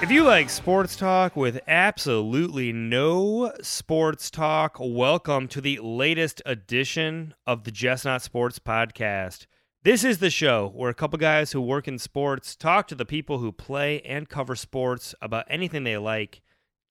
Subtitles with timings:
[0.00, 7.34] If you like sports talk with absolutely no sports talk, welcome to the latest edition
[7.46, 9.46] of the Just Not Sports podcast.
[9.84, 13.04] This is the show where a couple guys who work in sports talk to the
[13.04, 16.40] people who play and cover sports about anything they like,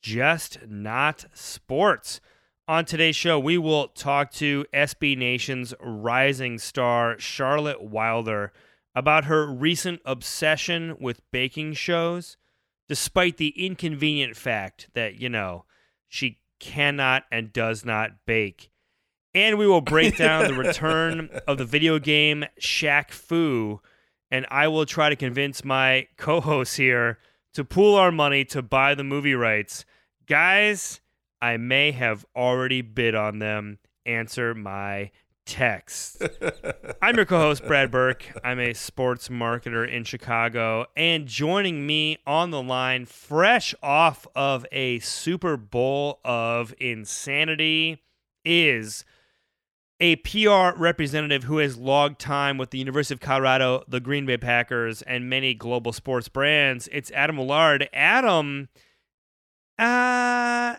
[0.02, 2.20] just not sports.
[2.68, 8.52] On today's show, we will talk to SB Nation's rising star, Charlotte Wilder,
[8.94, 12.36] about her recent obsession with baking shows,
[12.90, 15.64] despite the inconvenient fact that, you know,
[16.10, 18.71] she cannot and does not bake.
[19.34, 23.80] And we will break down the return of the video game Shaq Fu,
[24.30, 27.20] and I will try to convince my co hosts here
[27.54, 29.86] to pool our money to buy the movie rights.
[30.26, 31.02] Guys,
[31.42, 33.80] I may have already bid on them.
[34.06, 35.12] Answer my
[35.46, 36.22] text.
[37.02, 38.26] I'm your co host, Brad Burke.
[38.44, 40.86] I'm a sports marketer in Chicago.
[40.96, 48.02] And joining me on the line, fresh off of a Super Bowl of insanity,
[48.46, 49.04] is
[50.02, 54.36] a PR representative who has logged time with the University of Colorado, the Green Bay
[54.36, 56.90] Packers, and many global sports brands.
[56.92, 57.88] It's Adam Willard.
[57.94, 58.68] Adam,
[59.78, 60.78] uh,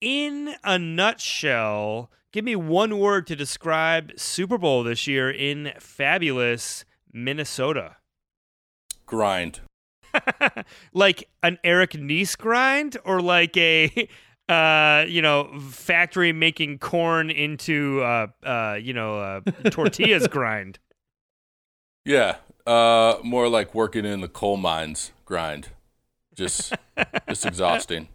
[0.00, 6.86] in a nutshell, give me one word to describe Super Bowl this year in fabulous
[7.12, 7.96] Minnesota.
[9.04, 9.60] grind.
[10.94, 14.08] like an Eric Nice grind or like a
[14.48, 20.78] uh you know factory making corn into uh uh you know uh tortillas grind
[22.04, 25.70] Yeah, uh, more like working in the coal mines grind.
[26.36, 26.72] Just,
[27.28, 28.06] just exhausting.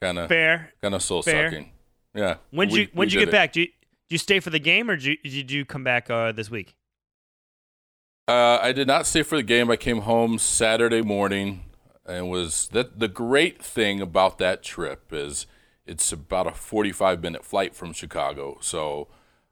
[0.00, 1.50] Kind of, fair kind of soul fair.
[1.50, 1.70] sucking.
[2.14, 2.36] Yeah.
[2.50, 3.32] when'd we- you when'd we you get it.
[3.32, 3.72] back did you, did
[4.14, 6.74] you stay for the game or did you, did you come back uh this week
[8.28, 9.70] Uh, I did not stay for the game.
[9.70, 11.64] I came home Saturday morning,
[12.06, 15.46] and was that the great thing about that trip is
[15.86, 18.58] it's about a forty-five minute flight from Chicago.
[18.60, 19.08] So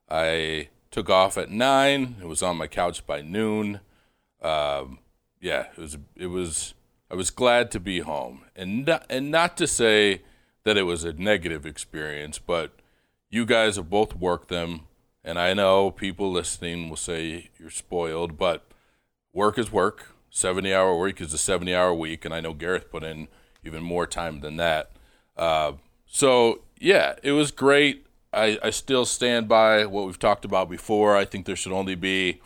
[0.09, 2.17] I took off at nine.
[2.21, 3.81] It was on my couch by noon.
[4.41, 4.99] Um,
[5.41, 5.99] yeah, it was.
[6.17, 6.75] It was.
[7.11, 10.23] I was glad to be home, and not, and not to say
[10.65, 12.73] that it was a negative experience, but
[13.31, 14.83] you guys have both worked them,
[15.25, 18.67] and I know people listening will say you're spoiled, but
[19.33, 20.15] work is work.
[20.31, 23.29] 70 hour week is a 70 hour week, and I know Gareth put in
[23.65, 24.93] even more time than that.
[25.37, 25.73] Uh,
[26.09, 28.07] so, yeah, it was great.
[28.33, 31.17] I, I still stand by what we've talked about before.
[31.17, 32.41] I think there should only be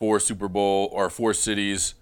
[0.00, 1.94] four Super Bowl or four cities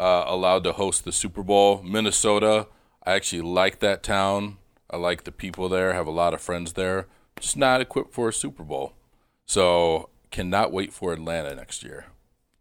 [0.00, 1.82] uh, allowed to host the Super Bowl.
[1.82, 2.68] Minnesota,
[3.04, 4.56] I actually like that town.
[4.90, 5.92] I like the people there.
[5.92, 7.08] Have a lot of friends there.
[7.38, 8.94] Just not equipped for a Super Bowl.
[9.46, 12.06] So cannot wait for Atlanta next year.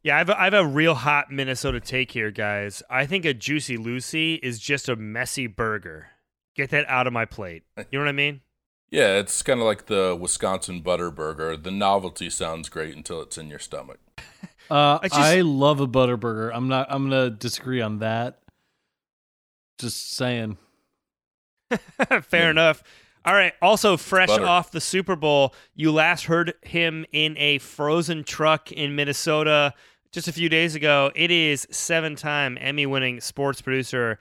[0.03, 3.77] yeah I've, I have a real hot minnesota take here guys i think a juicy
[3.77, 6.07] lucy is just a messy burger
[6.55, 8.41] get that out of my plate you know what i mean
[8.91, 11.55] Yeah, it's kind of like the Wisconsin butter burger.
[11.55, 13.99] The novelty sounds great until it's in your stomach.
[14.69, 16.49] Uh, I I, love a butter burger.
[16.49, 16.87] I'm not.
[16.89, 18.39] I'm gonna disagree on that.
[19.79, 20.57] Just saying.
[22.23, 22.83] Fair enough.
[23.23, 23.53] All right.
[23.61, 24.45] Also, fresh butter.
[24.45, 29.73] off the Super Bowl, you last heard him in a frozen truck in Minnesota
[30.11, 31.11] just a few days ago.
[31.15, 34.19] It is seven time Emmy winning sports producer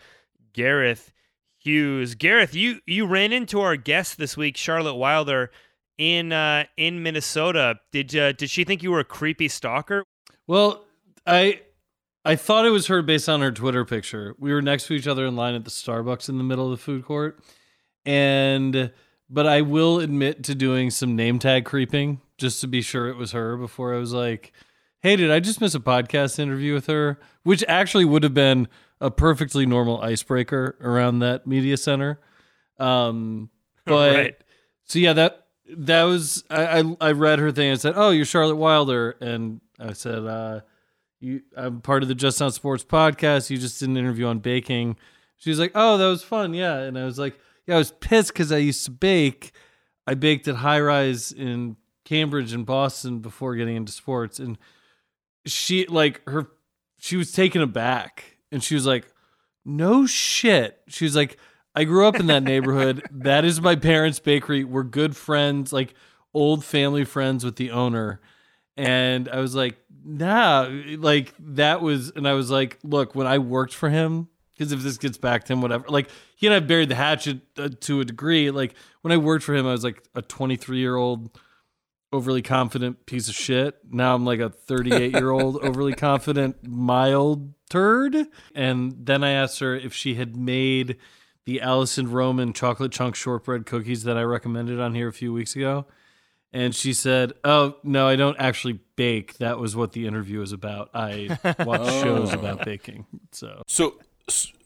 [0.52, 1.12] Gareth
[1.60, 2.14] Hughes.
[2.14, 5.50] Gareth, you, you ran into our guest this week, Charlotte Wilder,
[5.98, 7.78] in uh, in Minnesota.
[7.92, 10.04] Did uh, did she think you were a creepy stalker?
[10.46, 10.84] Well,
[11.26, 11.60] I
[12.24, 14.34] I thought it was her based on her Twitter picture.
[14.38, 16.78] We were next to each other in line at the Starbucks in the middle of
[16.78, 17.40] the food court,
[18.06, 18.90] and
[19.28, 23.16] but I will admit to doing some name tag creeping just to be sure it
[23.16, 24.52] was her before I was like,
[25.00, 28.68] "Hey, did I just miss a podcast interview with her?" Which actually would have been
[29.00, 32.20] a perfectly normal icebreaker around that media center.
[32.78, 33.50] Um,
[33.86, 34.36] but Right.
[34.84, 38.24] so yeah, that that was I, I I read her thing and said, "Oh, you're
[38.24, 40.60] Charlotte Wilder," and I said, uh,
[41.20, 43.50] "You, I'm part of the Just Not Sports podcast.
[43.50, 44.96] You just did an interview on baking."
[45.36, 47.92] She was like, "Oh, that was fun, yeah." And I was like, "Yeah, I was
[47.92, 49.52] pissed because I used to bake.
[50.06, 54.58] I baked at Hi-Rise in Cambridge and Boston before getting into sports, and
[55.46, 56.48] she like her,
[56.98, 59.06] she was taken aback, and she was like,
[59.64, 61.36] "No shit." She was like.
[61.72, 63.06] I grew up in that neighborhood.
[63.12, 64.64] that is my parents' bakery.
[64.64, 65.94] We're good friends, like
[66.34, 68.20] old family friends with the owner.
[68.76, 70.68] And I was like, nah,
[70.98, 74.80] like that was, and I was like, look, when I worked for him, because if
[74.82, 78.00] this gets back to him, whatever, like he and I buried the hatchet uh, to
[78.00, 78.50] a degree.
[78.50, 81.38] Like when I worked for him, I was like a 23 year old
[82.12, 83.78] overly confident piece of shit.
[83.90, 88.14] Now I'm like a 38 year old overly confident mild turd.
[88.54, 90.96] And then I asked her if she had made
[91.46, 95.56] the Alison Roman chocolate chunk shortbread cookies that I recommended on here a few weeks
[95.56, 95.86] ago.
[96.52, 99.38] And she said, "Oh no, I don't actually bake.
[99.38, 100.90] That was what the interview was about.
[100.92, 102.64] I watch shows about oh.
[102.64, 104.00] baking." So So,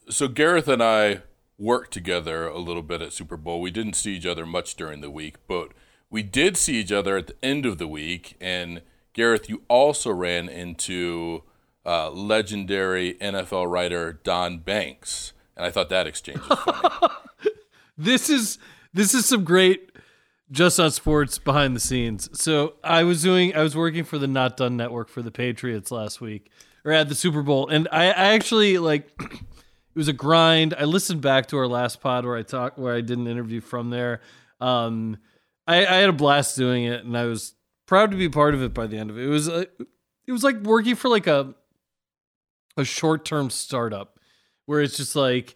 [0.08, 1.22] so Gareth and I
[1.58, 3.60] worked together a little bit at Super Bowl.
[3.60, 5.72] We didn't see each other much during the week, but
[6.10, 8.36] we did see each other at the end of the week.
[8.40, 11.42] And Gareth, you also ran into
[11.86, 17.14] uh, legendary NFL writer Don Banks, and I thought that exchange was funny.
[17.98, 18.58] this is
[18.92, 19.90] this is some great
[20.50, 22.28] just on sports behind the scenes.
[22.40, 25.90] So I was doing I was working for the Not Done Network for the Patriots
[25.90, 26.50] last week
[26.84, 30.74] or at the Super Bowl, and I, I actually like it was a grind.
[30.78, 33.60] I listened back to our last pod where I talked where I did an interview
[33.60, 34.20] from there.
[34.60, 35.18] Um,
[35.66, 37.54] I, I had a blast doing it, and I was
[37.86, 38.74] proud to be part of it.
[38.74, 39.64] By the end of it, it was uh,
[40.26, 41.54] it was like working for like a
[42.76, 44.18] a short term startup
[44.66, 45.54] where it's just like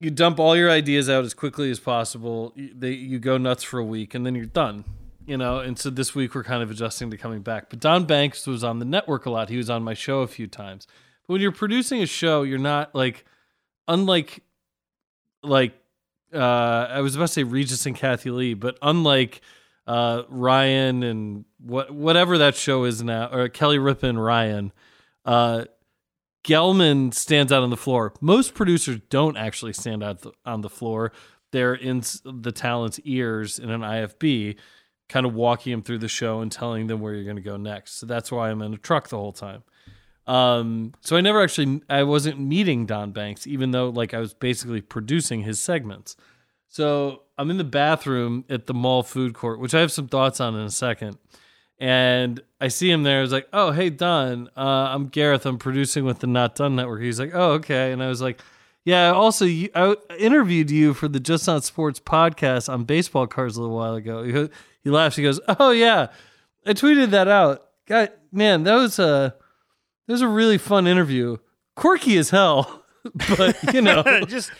[0.00, 2.52] you dump all your ideas out as quickly as possible.
[2.54, 4.84] You, they, you go nuts for a week, and then you're done.
[5.26, 7.70] You know, and so this week we're kind of adjusting to coming back.
[7.70, 9.48] But Don Banks was on the network a lot.
[9.48, 10.86] He was on my show a few times.
[11.26, 13.24] But when you're producing a show, you're not like,
[13.88, 14.42] unlike,
[15.42, 15.72] like,
[16.34, 19.40] uh, I was about to say Regis and Kathie Lee, but unlike
[19.86, 24.72] uh, Ryan and what whatever that show is now, or Kelly Ripa and Ryan,
[25.24, 25.64] uh,
[26.44, 28.12] Gelman stands out on the floor.
[28.20, 31.12] Most producers don't actually stand out on the floor.
[31.50, 34.56] They're in the talent's ears in an IFB,
[35.08, 37.56] kind of walking them through the show and telling them where you're going to go
[37.56, 37.98] next.
[37.98, 39.62] So that's why I'm in a truck the whole time.
[40.26, 44.34] Um, so I never actually, I wasn't meeting Don Banks, even though like I was
[44.34, 46.16] basically producing his segments.
[46.68, 50.40] So I'm in the bathroom at the mall food court, which I have some thoughts
[50.40, 51.18] on in a second.
[51.78, 53.18] And I see him there.
[53.18, 55.44] I was like, "Oh, hey Don, uh, I'm Gareth.
[55.44, 58.40] I'm producing with the Not Done Network." He's like, "Oh, okay." And I was like,
[58.84, 63.56] "Yeah." Also, you, I interviewed you for the Just Not Sports podcast on baseball cards
[63.56, 64.22] a little while ago.
[64.22, 64.48] He,
[64.84, 65.16] he laughs.
[65.16, 66.08] He goes, "Oh yeah,
[66.64, 67.66] I tweeted that out.
[67.86, 69.34] God, man, that was a
[70.06, 71.38] that was a really fun interview.
[71.74, 72.84] Quirky as hell,
[73.36, 74.52] but you know." Just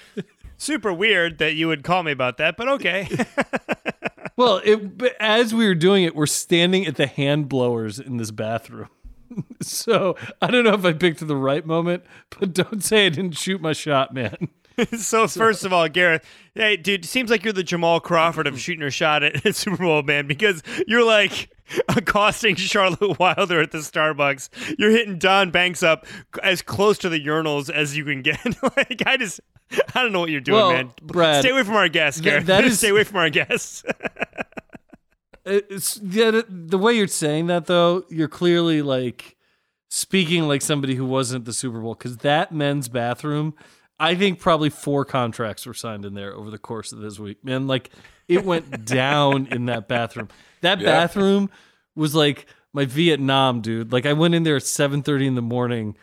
[0.57, 3.09] super weird that you would call me about that, but okay.
[4.37, 8.31] Well, it, as we were doing it, we're standing at the hand blowers in this
[8.31, 8.89] bathroom.
[9.63, 12.05] so I don't know if I picked the right moment,
[12.39, 14.49] but don't say I didn't shoot my shot, man.
[14.99, 18.81] so first of all, Gareth, hey, dude, seems like you're the Jamal Crawford of shooting
[18.81, 21.51] your shot at, at Super Bowl, man, because you're like
[21.89, 24.77] accosting Charlotte Wilder at the Starbucks.
[24.79, 26.07] You're hitting Don Banks up
[26.43, 28.39] as close to the urinals as you can get.
[28.77, 29.41] like, I just,
[29.95, 30.93] I don't know what you're doing, Well, man.
[31.03, 33.85] Brad, stay away from our guests, that is- stay away from our guests.
[35.47, 39.37] It's yeah, the way you're saying that though, you're clearly like
[39.91, 43.55] speaking like somebody who wasn't at the Super Bowl because that men's bathroom,
[44.01, 47.45] I think probably four contracts were signed in there over the course of this week.
[47.45, 47.91] Man, like
[48.27, 50.29] it went down in that bathroom.
[50.65, 50.87] That Yeah.
[50.91, 51.49] bathroom
[51.95, 53.93] was like my Vietnam, dude.
[53.93, 55.97] Like I went in there at 7:30 in the morning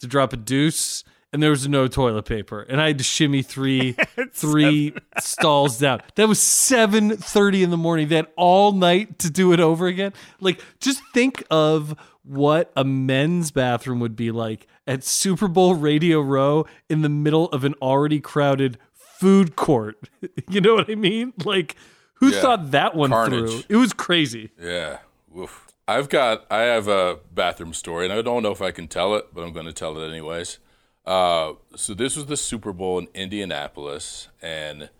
[0.00, 3.42] to drop a deuce and there was no toilet paper and I had to shimmy
[3.42, 3.92] three
[4.32, 6.00] three stalls down.
[6.16, 8.08] That was 7:30 in the morning.
[8.08, 10.12] Had all night to do it over again.
[10.40, 16.20] Like just think of what a men's bathroom would be like at Super Bowl Radio
[16.20, 19.96] Row in the middle of an already crowded food court.
[20.48, 21.32] You know what I mean?
[21.44, 21.76] Like
[22.16, 22.40] who Yeah.
[22.40, 23.50] thought that one Carnage.
[23.50, 23.62] through?
[23.68, 24.50] It was crazy.
[24.60, 24.98] Yeah.
[25.28, 25.66] Woof.
[25.88, 29.14] I've got I have a bathroom story, and I don't know if I can tell
[29.14, 30.58] it, but I'm going to tell it anyways.
[31.04, 34.90] Uh, so this was the Super Bowl in Indianapolis, and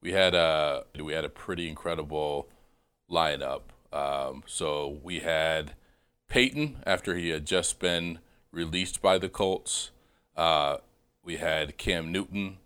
[0.00, 2.48] we had a we had a pretty incredible
[3.10, 3.62] lineup.
[3.92, 5.74] Um, so we had
[6.28, 8.18] Peyton after he had just been
[8.50, 9.90] released by the Colts.
[10.36, 10.78] Uh,
[11.22, 12.56] we had Cam Newton,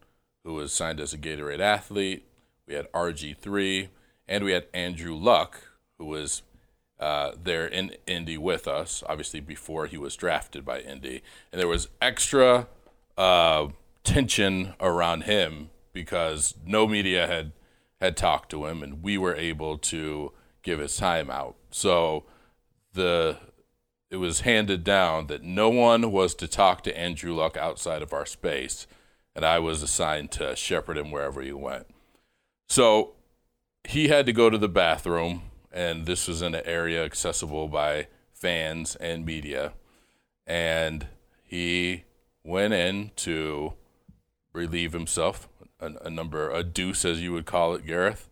[0.44, 2.24] who was signed as a Gatorade athlete.
[2.66, 3.88] We had RG3,
[4.28, 5.62] and we had Andrew Luck,
[5.98, 6.42] who was
[6.98, 11.22] uh, there in Indy with us, obviously before he was drafted by Indy.
[11.52, 12.68] And there was extra
[13.16, 13.68] uh,
[14.04, 17.52] tension around him because no media had
[18.00, 21.56] had talked to him, and we were able to give his time out.
[21.70, 22.24] So
[22.92, 23.38] the
[24.10, 28.12] it was handed down that no one was to talk to Andrew Luck outside of
[28.12, 28.86] our space,
[29.34, 31.86] and I was assigned to shepherd him wherever he went.
[32.68, 33.15] So
[33.88, 38.08] he had to go to the bathroom, and this was in an area accessible by
[38.32, 39.72] fans and media,
[40.46, 41.06] and
[41.42, 42.04] he
[42.44, 43.72] went in to
[44.52, 45.48] relieve himself,
[45.80, 48.28] a, a number, a deuce as you would call it, Gareth.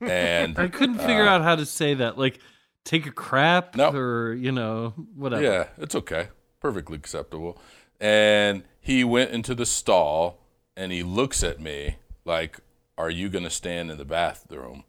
[0.00, 2.18] And I couldn't figure uh, out how to say that.
[2.18, 2.40] Like,
[2.84, 3.90] take a crap No.
[3.90, 5.42] or you know whatever.
[5.42, 6.28] Yeah, it's okay.
[6.60, 7.60] Perfectly acceptable.
[8.00, 10.40] And he went into the stall
[10.76, 12.58] and he looks at me like,
[12.96, 14.84] Are you going to stand in the bathroom?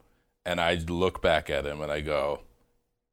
[0.45, 2.41] And I look back at him and I go,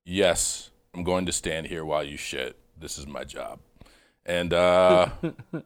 [0.05, 2.57] Yes, I'm going to stand here while you shit.
[2.79, 3.59] This is my job.
[4.25, 5.63] And, uh, and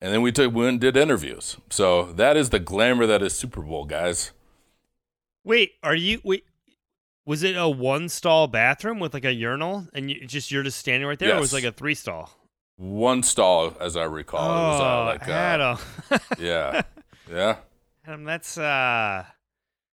[0.00, 1.56] then we took, went and did interviews.
[1.70, 4.32] So that is the glamour that is Super Bowl, guys.
[5.44, 6.44] Wait, are you wait?
[7.24, 10.78] Was it a one stall bathroom with like a urinal, and you just you're just
[10.78, 12.30] standing right there, or was it like a three stall?
[12.76, 14.40] One stall, as I recall.
[14.40, 15.78] it was uh, like, uh, Adam,
[16.38, 16.82] yeah.
[17.30, 17.56] Yeah.
[18.04, 19.24] Adam, that's uh,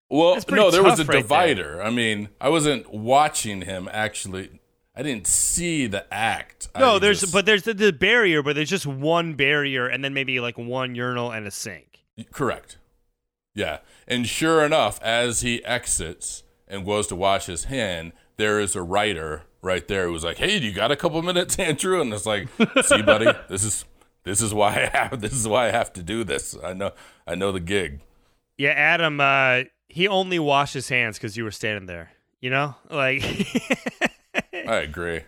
[0.09, 1.21] Well, no, there was a tough right there.
[1.21, 1.83] divider.
[1.83, 4.61] I mean, I wasn't watching him actually.
[4.95, 6.69] I didn't see the act.
[6.77, 10.03] no, I there's just- but there's the, the barrier, but there's just one barrier, and
[10.03, 12.03] then maybe like one urinal and a sink.
[12.31, 12.77] correct.
[13.53, 18.75] Yeah, and sure enough, as he exits and goes to wash his hand, there is
[18.75, 22.13] a writer right there who's like, "Hey, do you got a couple minutes, Andrew?" And
[22.13, 22.47] it's like,
[22.83, 23.83] "See, buddy, this is
[24.23, 26.55] this is why I have this is why I have to do this.
[26.63, 26.91] I know
[27.27, 28.01] I know the gig."
[28.59, 32.11] Yeah, Adam, uh, he only washed his hands because you were standing there.
[32.39, 33.23] You know, like.
[34.53, 35.21] I agree.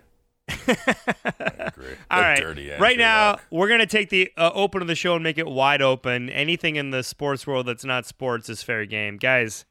[0.49, 1.95] I agree.
[2.11, 2.39] All right.
[2.39, 5.37] dirty right now, we're going to take the uh, open of the show and make
[5.37, 6.29] it wide open.
[6.29, 9.17] Anything in the sports world that's not sports is fair game.
[9.17, 9.65] Guys,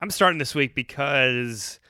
[0.00, 1.80] I'm starting this week because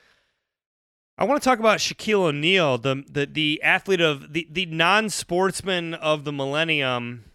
[1.17, 5.09] I want to talk about Shaquille O'Neal, the, the, the athlete of the, the non
[5.09, 7.25] sportsman of the millennium,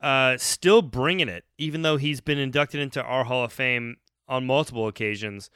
[0.00, 3.96] uh, still bringing it, even though he's been inducted into our Hall of Fame
[4.28, 5.50] on multiple occasions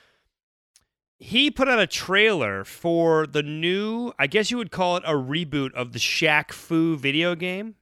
[1.18, 5.14] he put out a trailer for the new, I guess you would call it a
[5.14, 7.74] reboot of the Shaq Fu video game.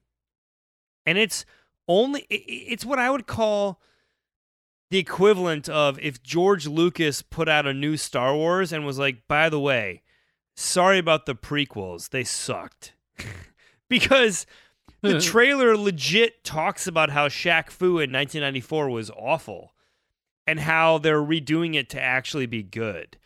[1.04, 1.44] And it's
[1.86, 3.80] only, it's what I would call
[4.90, 9.28] the equivalent of if George Lucas put out a new Star Wars and was like,
[9.28, 10.02] by the way,
[10.54, 12.94] sorry about the prequels, they sucked.
[13.88, 14.46] because
[15.02, 19.74] the trailer legit talks about how Shaq Fu in 1994 was awful
[20.46, 23.16] and how they're redoing it to actually be good.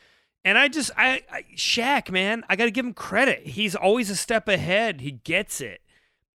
[0.45, 3.47] And I just, I, I Shaq, man, I got to give him credit.
[3.47, 5.03] He's always a step ahead.
[5.03, 5.83] He gets it.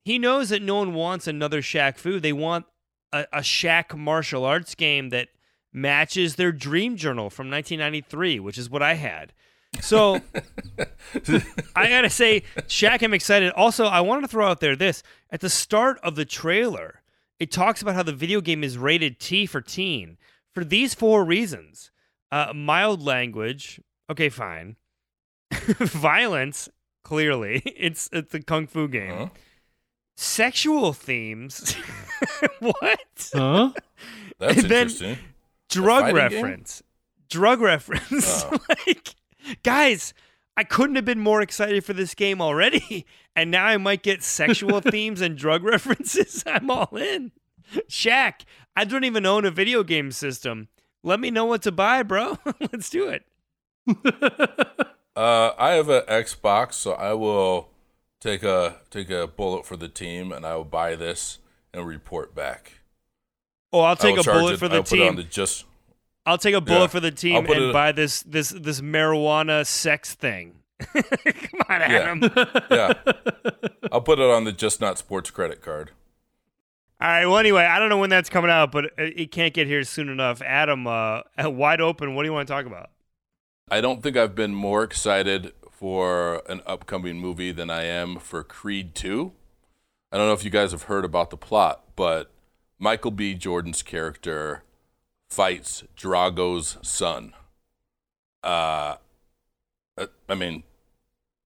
[0.04, 2.20] He knows that no one wants another Shaq Fu.
[2.20, 2.66] They want
[3.12, 5.30] a, a Shaq martial arts game that
[5.74, 9.34] matches their dream journal from 1993, which is what I had.
[9.82, 10.22] So
[11.76, 13.52] I gotta say, Shaq, I'm excited.
[13.54, 15.02] Also, I wanted to throw out there this
[15.32, 17.02] at the start of the trailer.
[17.40, 20.18] It talks about how the video game is rated T for teen
[20.56, 21.92] for these four reasons:
[22.32, 23.80] uh, mild language.
[24.10, 24.78] Okay, fine.
[25.52, 26.70] Violence.
[27.04, 29.12] Clearly, it's it's a kung fu game.
[29.12, 29.28] Huh?
[30.18, 31.74] Sexual themes.
[32.60, 33.30] what?
[33.34, 33.72] Huh?
[34.40, 35.18] That's And interesting.
[35.70, 36.44] drug fighting game?
[36.44, 36.84] reference
[37.30, 38.58] drug reference Oh.
[38.86, 39.16] like
[39.64, 40.14] guys
[40.56, 43.04] i couldn't have been more excited for this game already
[43.36, 47.32] and now i might get sexual themes and drug references i'm all in
[47.90, 48.42] Shaq,
[48.76, 50.68] i don't even own a video game system
[51.04, 52.38] let me know what to buy bro
[52.72, 53.24] let's do it
[55.18, 57.70] Uh, I have an Xbox, so I will
[58.20, 61.40] take a take a bullet for the team, and I will buy this
[61.74, 62.80] and report back.
[63.72, 65.64] oh i'll take a bullet it- for the I'll Put it on team the just
[66.26, 66.88] i'll take a bullet Yeah.
[66.88, 71.86] for the team and buy this this this marijuana sex thing come on Yeah.
[71.88, 72.22] adam
[72.70, 72.94] yeah.
[73.94, 75.92] I'll put it on the just not sports credit card.
[77.06, 77.26] All right.
[77.28, 80.10] Well, anyway, I don't know when that's coming out, but it can't get here soon
[80.10, 80.42] enough.
[80.42, 82.16] Adam, uh, wide open.
[82.16, 82.90] What do you want to talk about?
[83.70, 88.44] I don't think I've been more excited for an upcoming movie than I am for
[88.44, 89.32] Creed 2.
[90.12, 92.32] I don't know if you guys have heard about the plot, but
[92.80, 93.36] Michael B.
[93.36, 94.64] Jordan's character
[95.30, 97.34] fights Drago's son.
[98.44, 98.96] Uh,
[99.96, 100.64] uh, I mean,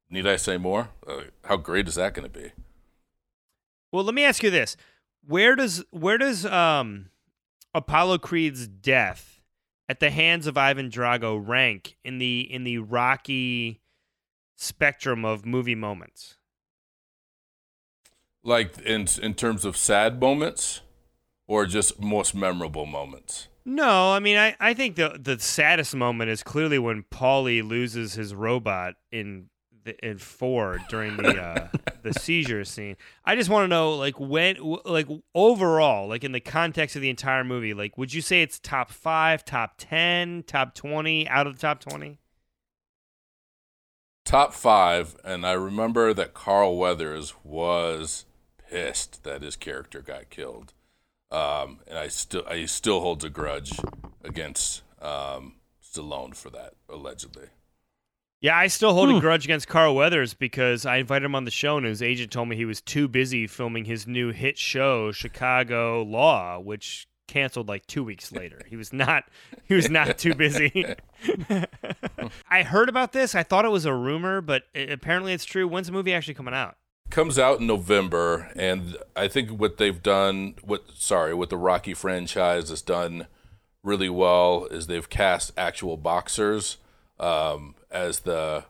[0.10, 0.92] need I say more?
[1.06, 2.54] Uh, how great is that going to be?
[3.92, 4.78] Well, let me ask you this:
[5.30, 7.12] where does where does um,
[7.76, 9.40] Apollo Creed's death
[9.88, 13.82] at the hands of Ivan Drago rank in the in the Rocky
[14.56, 16.38] spectrum of movie moments?
[18.44, 20.82] Like in in terms of sad moments,
[21.48, 23.50] or just most memorable moments?
[23.66, 28.14] No, I mean, I, I think the the saddest moment is clearly when Paulie loses
[28.16, 29.50] his robot in
[30.02, 31.68] in four during the uh,
[32.04, 32.96] the seizure scene.
[33.26, 37.10] I just want to know, like, when, like, overall, like in the context of the
[37.10, 41.56] entire movie, like, would you say it's top five, top ten, top twenty, out of
[41.56, 42.20] the top twenty?
[44.30, 48.26] top five, and I remember that Carl Weathers was
[48.70, 50.74] pissed that his character got killed,
[51.32, 53.72] um, and I still he still holds a grudge
[54.24, 57.48] against um, Stallone for that allegedly.
[58.42, 59.20] Yeah, I still hold a hmm.
[59.20, 62.48] grudge against Carl Weathers because I invited him on the show and his agent told
[62.48, 67.86] me he was too busy filming his new hit show, Chicago Law, which canceled like
[67.86, 68.62] two weeks later.
[68.68, 69.26] He was not
[69.66, 70.96] he was not too busy.
[72.50, 73.36] I heard about this.
[73.36, 75.68] I thought it was a rumor, but it, apparently it's true.
[75.68, 76.78] When's the movie actually coming out?
[77.10, 81.94] comes out in November, and I think what they've done, what sorry, what the Rocky
[81.94, 83.28] franchise has done
[83.84, 86.78] really well is they've cast actual boxers
[87.20, 88.66] um, as the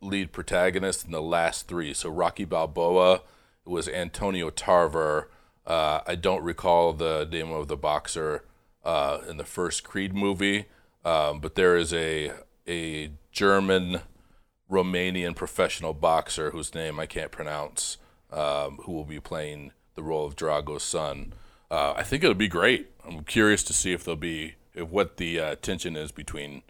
[0.00, 1.94] lead protagonist in the last three.
[1.94, 3.22] So Rocky Balboa
[3.64, 5.30] was Antonio Tarver.
[5.66, 8.44] Uh, I don't recall the name of the boxer
[8.84, 10.66] uh, in the first Creed movie,
[11.04, 12.32] um, but there is a
[12.66, 14.00] a German
[14.70, 17.98] Romanian professional boxer whose name I can't pronounce,
[18.32, 21.34] um, who will be playing the role of Drago's son.
[21.70, 22.90] Uh, I think it'll be great.
[23.06, 26.62] I'm curious to see if there'll be if what the uh, tension is between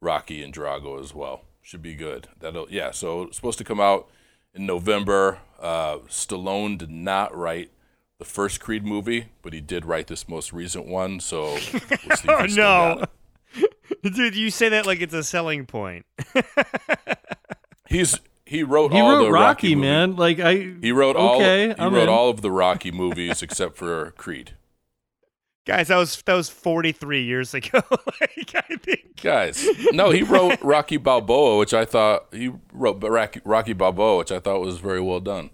[0.00, 1.42] Rocky and Drago as well.
[1.62, 2.28] Should be good.
[2.38, 2.90] That'll yeah.
[2.90, 4.08] So it's supposed to come out
[4.54, 5.38] in November.
[5.60, 7.70] Uh, Stallone did not write
[8.18, 11.20] the first Creed movie, but he did write this most recent one.
[11.20, 11.78] So we'll see
[12.28, 13.04] Oh he still got no.
[13.04, 13.10] it.
[14.14, 16.06] Dude, you say that like it's a selling point.
[17.88, 20.16] He's he wrote He all wrote the Rocky, Rocky man.
[20.16, 21.36] Like I He wrote all.
[21.36, 22.08] Okay, he I'm wrote in.
[22.08, 24.52] all of the Rocky movies except for Creed.
[25.70, 27.80] Guys, that was that was 43 years ago.
[28.20, 33.40] like, I think Guys, no, he wrote Rocky Balboa, which I thought he wrote Rocky,
[33.44, 35.50] Rocky Balboa, which I thought was very well done.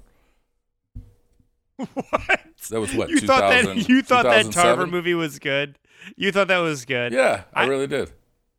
[1.76, 2.40] what?
[2.70, 5.78] That was what you thought that you thought that Tarver movie was good.
[6.16, 7.12] You thought that was good.
[7.12, 8.10] Yeah, I, I- really did.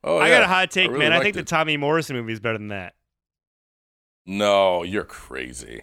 [0.03, 1.11] Oh, I yeah, got a hot take, really man.
[1.11, 1.43] I think the.
[1.43, 2.93] Tommy Morrison movie is better than that.
[4.27, 5.81] No, you're crazy.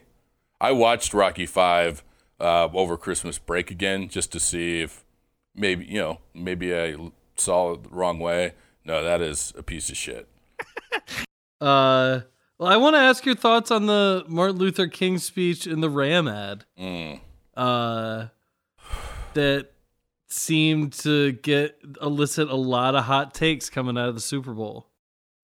[0.61, 2.05] I watched Rocky Five
[2.39, 5.04] uh, over Christmas break again just to see if
[5.55, 6.97] maybe you know maybe I
[7.37, 8.53] saw it the wrong way.
[8.85, 10.29] No, that is a piece of shit.
[11.61, 12.21] uh
[12.59, 15.91] well I want to ask your thoughts on the Martin Luther King speech in the
[15.91, 16.65] Ram ad.
[16.79, 17.21] Mm.
[17.57, 18.27] Uh
[19.35, 19.71] that
[20.29, 24.89] seemed to get elicit a lot of hot takes coming out of the Super Bowl.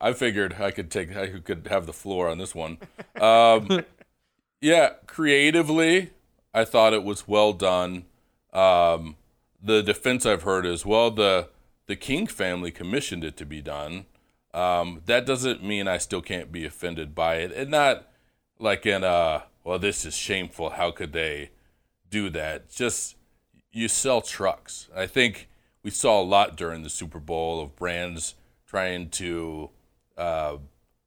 [0.00, 2.78] I figured I could take I could have the floor on this one.
[3.20, 3.84] Um,
[4.60, 6.10] yeah, creatively,
[6.54, 8.06] I thought it was well done.
[8.52, 9.16] Um,
[9.62, 11.48] the defense I've heard is well the
[11.86, 14.06] the King family commissioned it to be done.
[14.54, 18.08] Um, that doesn't mean I still can't be offended by it, and not
[18.58, 20.70] like in uh well this is shameful.
[20.70, 21.50] How could they
[22.08, 22.70] do that?
[22.70, 23.16] Just
[23.72, 24.88] you sell trucks.
[24.94, 25.48] I think
[25.82, 28.34] we saw a lot during the Super Bowl of brands
[28.66, 29.70] trying to
[30.16, 30.56] uh,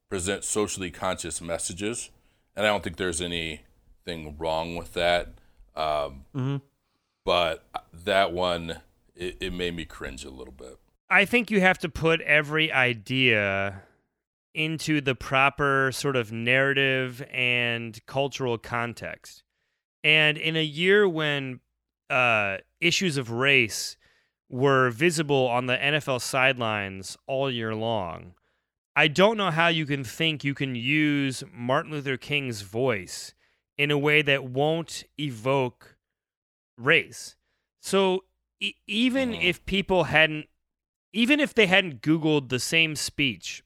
[0.10, 2.10] present socially conscious messages,
[2.56, 5.30] and I don't think there's anything wrong with that.
[5.76, 6.62] Um,
[7.26, 8.82] But that one,
[9.16, 10.78] it, it made me cringe a little bit.
[11.10, 13.84] I think you have to put every idea
[14.54, 19.44] into the proper sort of narrative and cultural context.
[20.04, 21.60] And in a year when
[22.10, 23.98] uh, issues of race
[24.50, 28.34] were visible on the NFL sidelines all year long,
[28.96, 33.34] I don't know how you can think you can use Martin Luther King's voice
[33.78, 35.93] in a way that won't evoke
[36.78, 37.36] race.
[37.80, 38.26] So
[38.60, 39.44] e- even Mhm.
[39.44, 40.48] if people hadn't,
[41.12, 43.64] even if they hadn't Googled the same speech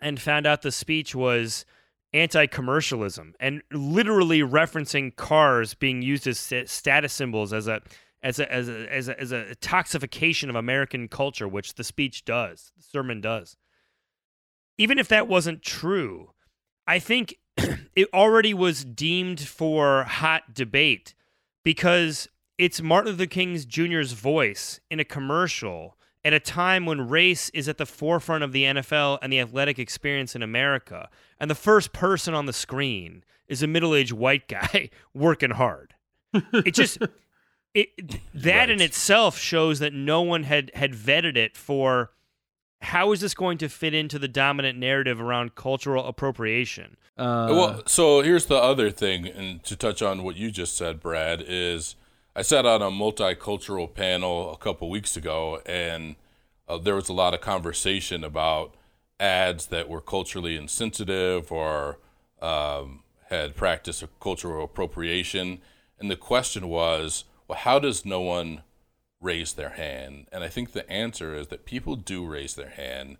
[0.00, 1.64] and found out the speech was
[2.12, 7.80] anti commercialism and literally referencing cars being used as sta- status symbols as a
[8.22, 12.24] as a, as a as a as a toxification of American culture, which the speech
[12.24, 13.56] does, the sermon does.
[14.78, 16.32] Even if that wasn't true,
[16.86, 21.14] I think it already was deemed for hot debate
[21.64, 27.48] because it's Martin Luther King Jr.'s voice in a commercial at a time when race
[27.50, 31.08] is at the forefront of the NFL and the athletic experience in America.
[31.38, 35.94] And the first person on the screen is a middle aged white guy working hard.
[36.32, 36.98] It just.
[37.72, 42.10] It, that in itself shows that no one had, had vetted it for
[42.80, 46.96] how is this going to fit into the dominant narrative around cultural appropriation?
[47.18, 51.00] Uh, well, so here's the other thing, and to touch on what you just said,
[51.00, 51.94] Brad, is
[52.34, 56.16] I sat on a multicultural panel a couple weeks ago, and
[56.68, 58.74] uh, there was a lot of conversation about
[59.18, 61.98] ads that were culturally insensitive or
[62.40, 65.60] um, had practiced of cultural appropriation.
[65.98, 68.62] And the question was, well, how does no one
[69.20, 70.26] raise their hand?
[70.32, 73.16] And I think the answer is that people do raise their hand,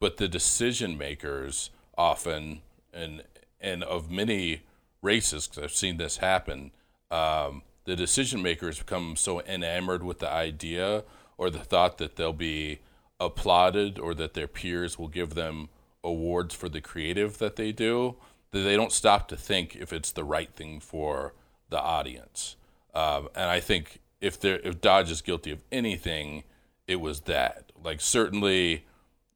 [0.00, 2.62] but the decision makers often,
[2.92, 3.22] and
[3.60, 4.62] and of many
[5.02, 6.72] races, because I've seen this happen,
[7.10, 11.04] um, the decision makers become so enamored with the idea
[11.36, 12.80] or the thought that they'll be
[13.20, 15.68] applauded or that their peers will give them
[16.04, 18.16] awards for the creative that they do
[18.50, 21.32] that they don't stop to think if it's the right thing for
[21.70, 22.56] the audience.
[22.94, 26.44] Um, and I think if there if Dodge is guilty of anything,
[26.86, 27.72] it was that.
[27.84, 28.86] Like certainly,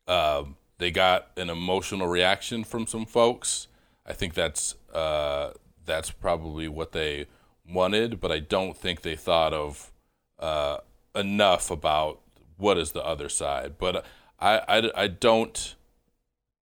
[0.09, 3.67] um, they got an emotional reaction from some folks.
[4.07, 5.51] I think that's uh,
[5.85, 7.27] that's probably what they
[7.69, 9.91] wanted, but I don't think they thought of
[10.39, 10.79] uh,
[11.15, 12.21] enough about
[12.57, 13.75] what is the other side.
[13.79, 14.07] But
[14.39, 15.75] I, I, I don't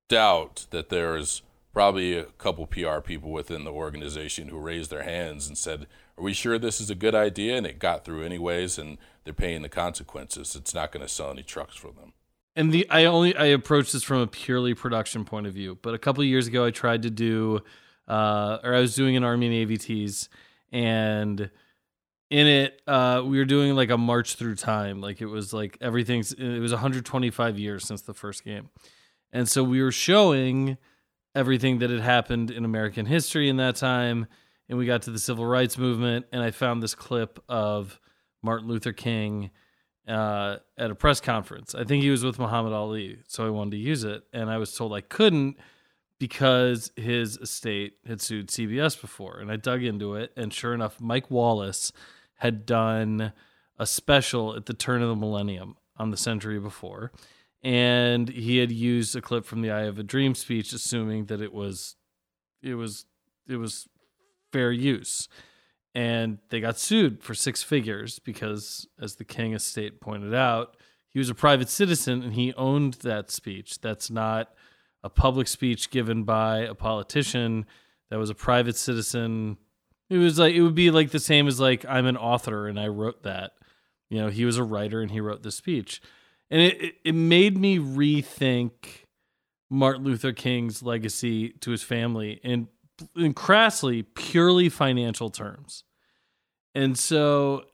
[0.08, 5.46] doubt that there's probably a couple PR people within the organization who raised their hands
[5.46, 7.56] and said, Are we sure this is a good idea?
[7.56, 10.54] And it got through anyways, and they're paying the consequences.
[10.54, 12.12] It's not going to sell any trucks for them.
[12.56, 15.78] And the I only I approach this from a purely production point of view.
[15.82, 17.60] But a couple years ago, I tried to do,
[18.06, 20.28] uh, or I was doing an Army and AVTs,
[20.70, 21.50] and
[22.30, 25.00] in it, uh, we were doing like a march through time.
[25.00, 26.32] Like it was like everything's.
[26.32, 28.70] It was 125 years since the first game,
[29.32, 30.78] and so we were showing
[31.34, 34.28] everything that had happened in American history in that time.
[34.68, 38.00] And we got to the civil rights movement, and I found this clip of
[38.42, 39.50] Martin Luther King
[40.08, 41.74] uh, at a press conference.
[41.74, 44.58] I think he was with Muhammad Ali, so I wanted to use it, and I
[44.58, 45.56] was told I couldn't
[46.18, 49.38] because his estate had sued CBS before.
[49.38, 51.92] And I dug into it, and sure enough, Mike Wallace
[52.36, 53.32] had done
[53.78, 57.12] a special at the turn of the millennium on the century before,
[57.62, 61.40] and he had used a clip from the "I Have a Dream" speech, assuming that
[61.40, 61.96] it was,
[62.62, 63.06] it was,
[63.48, 63.88] it was
[64.54, 65.28] fair use
[65.94, 70.76] and they got sued for six figures because, as the King estate pointed out,
[71.08, 73.80] he was a private citizen and he owned that speech.
[73.80, 74.52] That's not
[75.04, 77.66] a public speech given by a politician.
[78.10, 79.58] That was a private citizen.
[80.10, 82.78] It was like it would be like the same as like I'm an author and
[82.78, 83.52] I wrote that.
[84.10, 86.02] You know, he was a writer and he wrote the speech,
[86.50, 88.72] and it it made me rethink
[89.70, 92.68] Martin Luther King's legacy to his family and
[93.16, 95.84] in crassly purely financial terms.
[96.74, 97.64] And so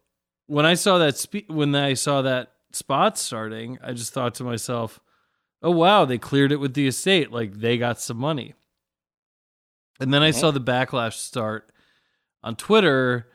[0.47, 4.45] when I saw that spe- when I saw that spot starting, I just thought to
[4.45, 5.01] myself,
[5.63, 7.31] "Oh wow, they cleared it with the estate.
[7.33, 8.55] Like they got some money."
[10.01, 11.71] And then I saw the backlash start
[12.43, 13.27] on Twitter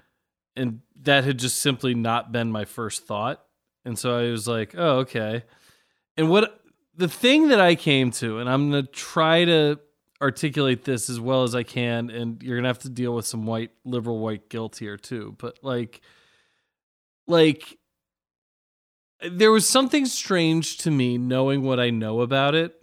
[0.55, 3.43] and that had just simply not been my first thought.
[3.83, 5.43] And so I was like, "Oh, okay."
[6.17, 6.59] And what
[6.95, 9.79] the thing that I came to and I'm going to try to
[10.21, 13.45] articulate this as well as I can, and you're gonna have to deal with some
[13.45, 15.35] white liberal white guilt here too.
[15.37, 16.01] But like,
[17.27, 17.77] like
[19.31, 22.75] there was something strange to me knowing what I know about it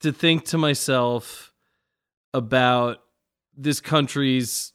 [0.00, 1.52] to think to myself
[2.34, 2.98] about
[3.56, 4.72] this country's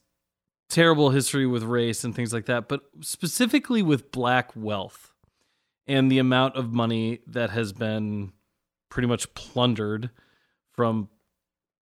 [0.70, 5.14] terrible history with race and things like that, but specifically with black wealth
[5.88, 8.32] and the amount of money that has been
[8.90, 10.10] pretty much plundered
[10.72, 11.10] from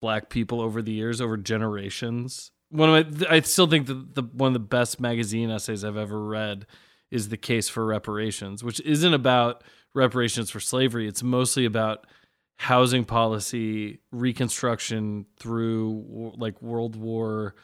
[0.02, 2.52] black people over the years, over generations.
[2.70, 5.98] One of my, I still think that the one of the best magazine essays I've
[5.98, 6.68] ever read
[7.12, 9.64] is the case for reparations, which isn't about
[9.96, 11.08] reparations for slavery.
[11.08, 12.06] It's mostly about
[12.58, 17.56] housing policy, reconstruction through like World War,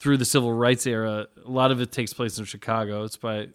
[0.00, 1.28] through the Civil Rights era.
[1.44, 3.04] A lot of it takes place in Chicago.
[3.04, 3.48] It's by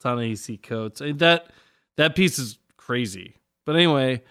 [0.00, 1.02] Ta-Nehisi Coates.
[1.04, 1.50] That
[1.96, 3.36] that piece is crazy.
[3.64, 4.22] But anyway,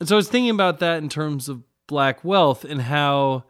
[0.00, 3.44] and so I was thinking about that in terms of black wealth and how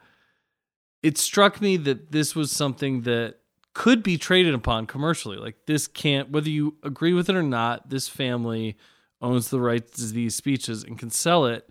[1.03, 3.37] it struck me that this was something that
[3.75, 5.37] could be traded upon commercially.
[5.37, 8.77] Like this can't, whether you agree with it or not, this family
[9.21, 11.69] owns the rights to these speeches and can sell it.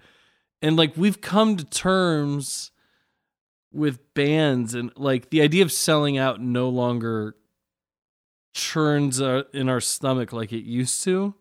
[0.61, 2.71] And like we've come to terms
[3.71, 7.35] with bands and like the idea of selling out no longer
[8.53, 11.35] churns uh, in our stomach like it used to.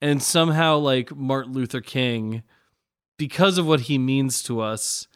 [0.00, 2.42] And somehow like Martin Luther King
[3.22, 5.06] because of what he means to us,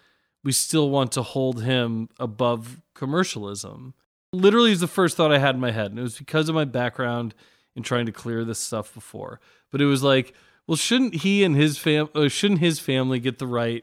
[0.44, 3.94] we still want to hold him above commercialism.
[4.32, 5.90] Literally is the first thought I had in my head.
[5.90, 7.34] And it was because of my background
[7.74, 9.40] in trying to clear this stuff before.
[9.72, 10.34] But it was like,
[10.68, 13.82] well, shouldn't he and his fam uh, shouldn't his family get the right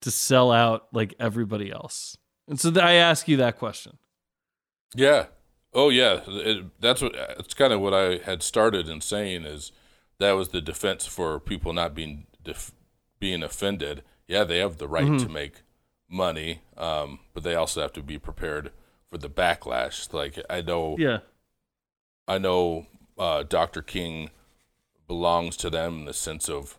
[0.00, 2.16] to sell out like everybody else?
[2.48, 3.96] And so th- I ask you that question.
[4.92, 5.26] Yeah.
[5.72, 6.22] Oh yeah.
[6.26, 9.70] It, that's what it's kind of what I had started in saying is
[10.18, 12.72] that was the defense for people not being def-
[13.22, 15.24] being offended, yeah, they have the right mm-hmm.
[15.24, 15.62] to make
[16.08, 18.72] money, um, but they also have to be prepared
[19.08, 20.12] for the backlash.
[20.12, 21.20] Like I know, yeah,
[22.26, 23.80] I know uh, Dr.
[23.80, 24.30] King
[25.06, 26.78] belongs to them in the sense of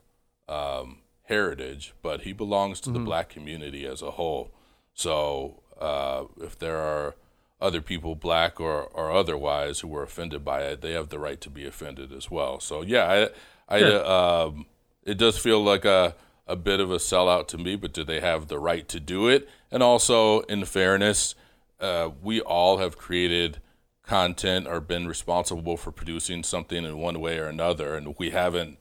[0.50, 3.00] um, heritage, but he belongs to mm-hmm.
[3.00, 4.52] the black community as a whole.
[4.94, 7.16] So uh, if there are
[7.62, 11.40] other people, black or, or otherwise, who were offended by it, they have the right
[11.40, 12.60] to be offended as well.
[12.60, 13.30] So yeah,
[13.70, 14.06] I, I Sure.
[14.06, 14.66] um,
[15.06, 16.16] it does feel like a
[16.48, 19.28] a bit of a sellout to me, but do they have the right to do
[19.28, 19.48] it?
[19.72, 21.36] And also, in fairness,
[21.80, 23.60] uh, we all have created
[24.04, 28.78] content or been responsible for producing something in one way or another, and we haven't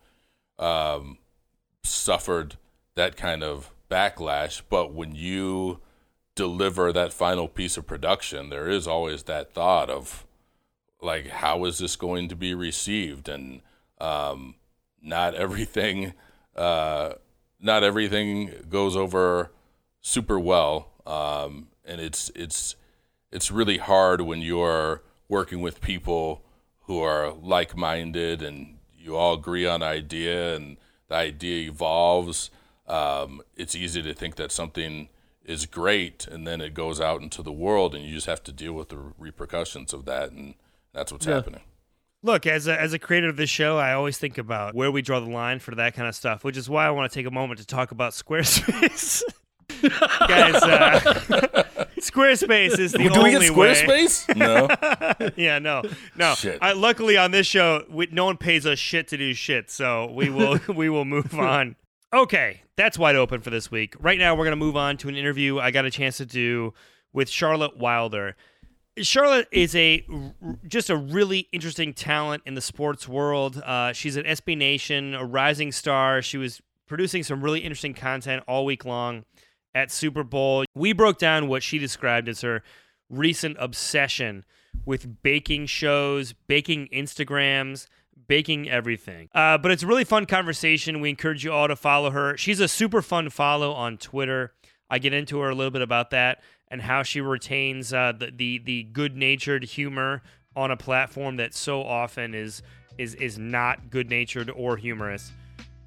[0.58, 1.18] um,
[1.84, 2.56] suffered
[2.94, 4.62] that kind of backlash.
[4.68, 5.80] But when you
[6.34, 10.26] deliver that final piece of production, there is always that thought of
[11.00, 13.28] like, how is this going to be received?
[13.28, 13.60] And
[14.00, 14.54] um,
[15.02, 16.14] not everything,
[16.56, 17.14] uh,
[17.62, 19.50] not everything goes over
[20.00, 22.76] super well, um, and it's it's
[23.30, 26.44] it's really hard when you're working with people
[26.86, 30.76] who are like-minded and you all agree on an idea and
[31.08, 32.50] the idea evolves.
[32.86, 35.08] Um, it's easy to think that something
[35.44, 38.52] is great and then it goes out into the world and you just have to
[38.52, 40.54] deal with the repercussions of that and
[40.92, 41.36] that's what's Yeah.
[41.36, 41.62] happening.
[42.24, 45.02] Look, as a, as a creator of this show, I always think about where we
[45.02, 47.26] draw the line for that kind of stuff, which is why I want to take
[47.26, 49.22] a moment to talk about Squarespace.
[49.82, 51.00] Guys, uh,
[51.98, 53.74] Squarespace is the Do we only get way.
[53.74, 54.36] Squarespace?
[54.36, 55.30] no.
[55.36, 55.82] yeah, no,
[56.16, 56.34] no.
[56.34, 56.58] Shit.
[56.62, 60.12] I, luckily, on this show, we, no one pays us shit to do shit, so
[60.12, 61.74] we will we will move on.
[62.12, 63.94] Okay, that's wide open for this week.
[63.98, 66.74] Right now, we're gonna move on to an interview I got a chance to do
[67.12, 68.36] with Charlotte Wilder.
[69.00, 70.04] Charlotte is a
[70.66, 73.62] just a really interesting talent in the sports world.
[73.64, 76.20] Uh, she's an SB Nation, a rising star.
[76.20, 79.24] She was producing some really interesting content all week long
[79.74, 80.64] at Super Bowl.
[80.74, 82.62] We broke down what she described as her
[83.08, 84.44] recent obsession
[84.84, 87.86] with baking shows, baking Instagrams,
[88.26, 89.28] baking everything.
[89.34, 91.00] Uh, but it's a really fun conversation.
[91.00, 92.36] We encourage you all to follow her.
[92.36, 94.52] She's a super fun follow on Twitter.
[94.90, 98.32] I get into her a little bit about that and how she retains uh, the,
[98.34, 100.22] the the good natured humor
[100.56, 102.62] on a platform that so often is
[102.98, 105.32] is is not good natured or humorous.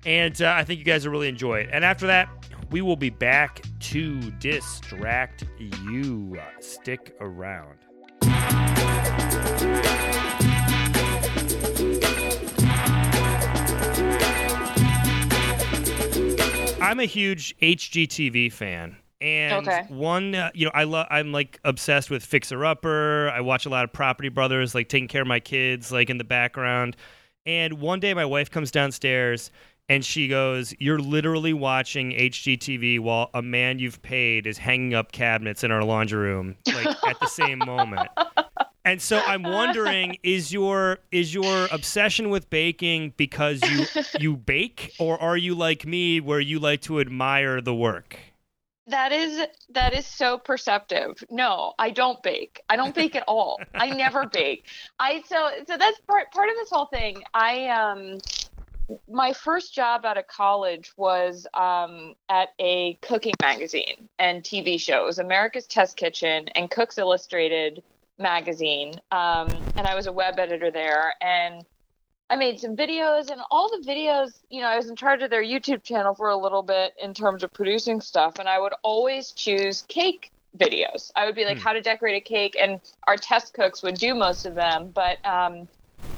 [0.06, 1.70] And uh, I think you guys will really enjoy it.
[1.72, 2.30] And after that,
[2.70, 6.40] we will be back to distract you.
[6.60, 7.80] Stick around.
[16.80, 18.98] I'm a huge HGTV fan.
[19.26, 19.86] And Okay.
[19.88, 21.08] one, uh, you know, I love.
[21.10, 23.30] I'm like obsessed with Fixer Upper.
[23.30, 26.20] I watch a lot of Property Brothers, like taking care of my kids, like in
[26.20, 26.96] the background.
[27.44, 29.50] And one day, my wife comes downstairs
[29.90, 35.12] and she goes, "You're literally watching HGTV while a man you've paid is hanging up
[35.12, 38.12] cabinets in our laundry room, like at the same moment."
[38.84, 43.88] And so I'm wondering is your is your obsession with baking because you
[44.20, 48.20] you bake or are you like me where you like to admire the work?
[48.88, 51.24] That is that is so perceptive.
[51.30, 52.62] No, I don't bake.
[52.70, 53.60] I don't bake at all.
[53.74, 54.66] I never bake.
[55.00, 57.24] I so so that's part part of this whole thing.
[57.34, 58.20] I um
[59.10, 65.18] my first job out of college was um, at a cooking magazine and TV shows,
[65.20, 67.82] America's Test Kitchen and Cook's Illustrated
[68.20, 68.94] magazine.
[69.12, 71.14] Um, and I was a web editor there.
[71.22, 71.66] And
[72.30, 75.30] I made some videos, and all the videos, you know, I was in charge of
[75.30, 78.40] their YouTube channel for a little bit in terms of producing stuff.
[78.40, 81.12] And I would always choose cake videos.
[81.16, 81.64] I would be like, Hmm.
[81.64, 82.58] how to decorate a cake.
[82.60, 84.90] And our test cooks would do most of them.
[84.90, 85.68] But um,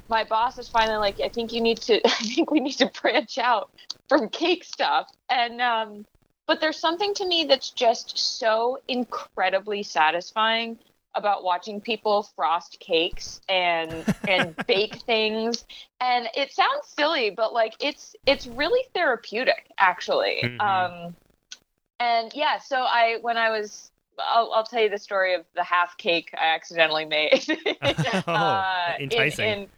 [0.08, 2.90] my boss is finally like, I think you need to, I think we need to
[3.02, 3.70] branch out
[4.08, 5.10] from cake stuff.
[5.30, 6.06] And, um,
[6.48, 10.80] but there's something to me that's just so incredibly satisfying
[11.18, 15.66] about watching people frost cakes and and bake things
[16.00, 20.62] and it sounds silly but like it's it's really therapeutic actually Mhm.
[20.62, 21.16] um
[22.00, 25.64] and yeah so i when i was I'll, I'll tell you the story of the
[25.64, 27.46] half cake I accidentally made.
[28.28, 28.64] Oh,
[29.00, 29.70] enticing.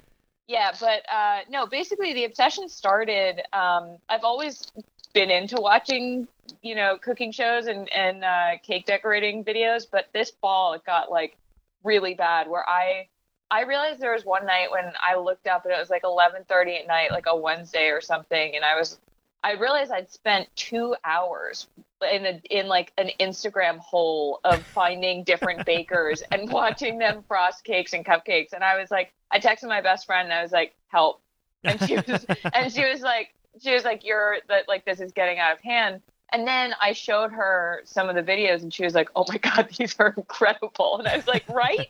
[0.50, 3.42] Yeah, but uh, no, basically the obsession started.
[3.54, 4.66] Um, I've always
[5.14, 6.28] been into watching,
[6.64, 11.12] you know, cooking shows and and uh, cake decorating videos, but this fall it got
[11.12, 11.38] like
[11.84, 13.08] really bad where I
[13.52, 16.80] I realized there was one night when I looked up and it was like 11:30
[16.80, 18.98] at night, like a Wednesday or something, and I was
[19.44, 21.68] I realized I'd spent two hours
[22.12, 27.64] in a, in like an Instagram hole of finding different bakers and watching them frost
[27.64, 30.52] cakes and cupcakes, and I was like, I texted my best friend and I was
[30.52, 31.22] like, help,
[31.64, 35.12] and she was and she was like, she was like, you're that like this is
[35.12, 36.02] getting out of hand.
[36.32, 39.38] And then I showed her some of the videos, and she was like, "Oh my
[39.38, 41.90] god, these are incredible!" And I was like, "Right?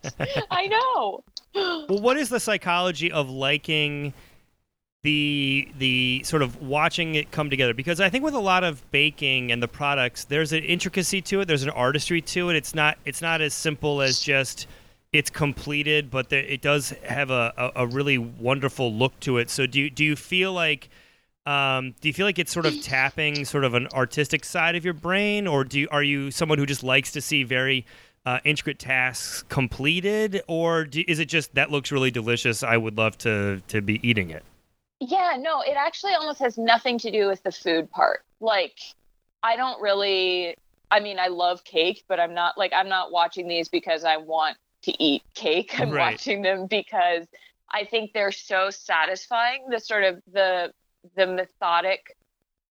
[0.49, 1.23] I know."
[1.89, 4.13] Well, what is the psychology of liking
[5.01, 8.89] the the sort of watching it come together because I think with a lot of
[8.91, 11.45] baking and the products, there's an intricacy to it.
[11.45, 12.55] There's an artistry to it.
[12.55, 14.67] It's not it's not as simple as just
[15.11, 19.49] it's completed, but there, it does have a, a, a really wonderful look to it.
[19.49, 20.89] So do you, do you feel like
[21.45, 24.85] um, do you feel like it's sort of tapping sort of an artistic side of
[24.85, 27.87] your brain, or do you, are you someone who just likes to see very
[28.25, 32.61] uh, intricate tasks completed, or do, is it just that looks really delicious?
[32.61, 34.43] I would love to to be eating it.
[34.99, 38.21] Yeah, no, it actually almost has nothing to do with the food part.
[38.41, 38.77] Like,
[39.41, 40.55] I don't really.
[40.91, 44.17] I mean, I love cake, but I'm not like I'm not watching these because I
[44.17, 45.79] want to eat cake.
[45.79, 46.13] I'm Right.
[46.13, 47.27] watching them because
[47.71, 49.69] I think they're so satisfying.
[49.69, 50.73] The sort of the
[51.15, 52.17] the methodic,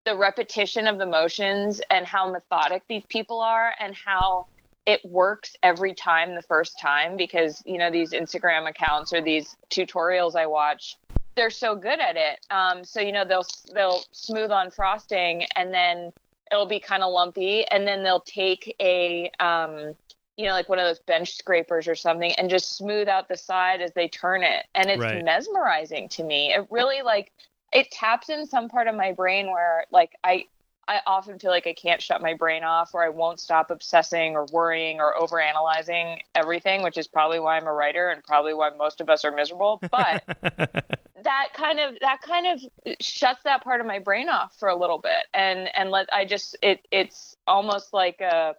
[0.04, 4.46] the repetition of the motions, and how methodic these people are, and how
[4.86, 7.16] it works every time the first time.
[7.16, 10.96] Because you know these Instagram accounts or these tutorials I watch,
[11.34, 12.44] they're so good at it.
[12.50, 16.12] Um, so you know they'll they'll smooth on frosting, and then
[16.50, 19.94] it'll be kind of lumpy, and then they'll take a um,
[20.36, 23.36] you know, like one of those bench scrapers or something, and just smooth out the
[23.36, 24.66] side as they turn it.
[24.74, 25.24] And it's Right.
[25.24, 26.52] mesmerizing to me.
[26.52, 27.32] It really like
[27.72, 30.44] it taps in some part of my brain where like I
[30.88, 34.36] I often feel like I can't shut my brain off or I won't stop obsessing
[34.36, 38.70] or worrying or overanalyzing everything, which is probably why I'm a writer and probably why
[38.70, 39.84] most of us are miserable.
[39.90, 40.22] But
[41.24, 44.76] that kind of that kind of shuts that part of my brain off for a
[44.76, 48.54] little bit and and let I just it it's almost like a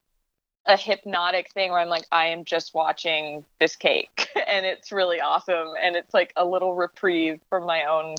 [0.67, 5.19] a hypnotic thing where I'm like I am just watching this cake and it's really
[5.21, 8.15] awesome and it's like a little reprieve from my own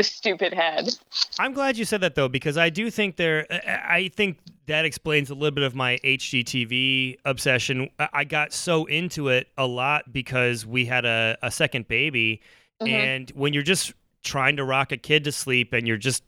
[0.00, 0.90] stupid head.
[1.38, 3.46] I'm glad you said that though, because I do think there.
[3.66, 7.88] I think that explains a little bit of my HGTV obsession.
[7.98, 12.42] I got so into it a lot because we had a, a second baby,
[12.82, 12.88] Mhm.
[12.90, 16.22] and when you're just trying to rock a kid to sleep, and you're just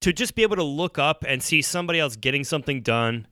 [0.00, 3.26] to just be able to look up and see somebody else getting something done,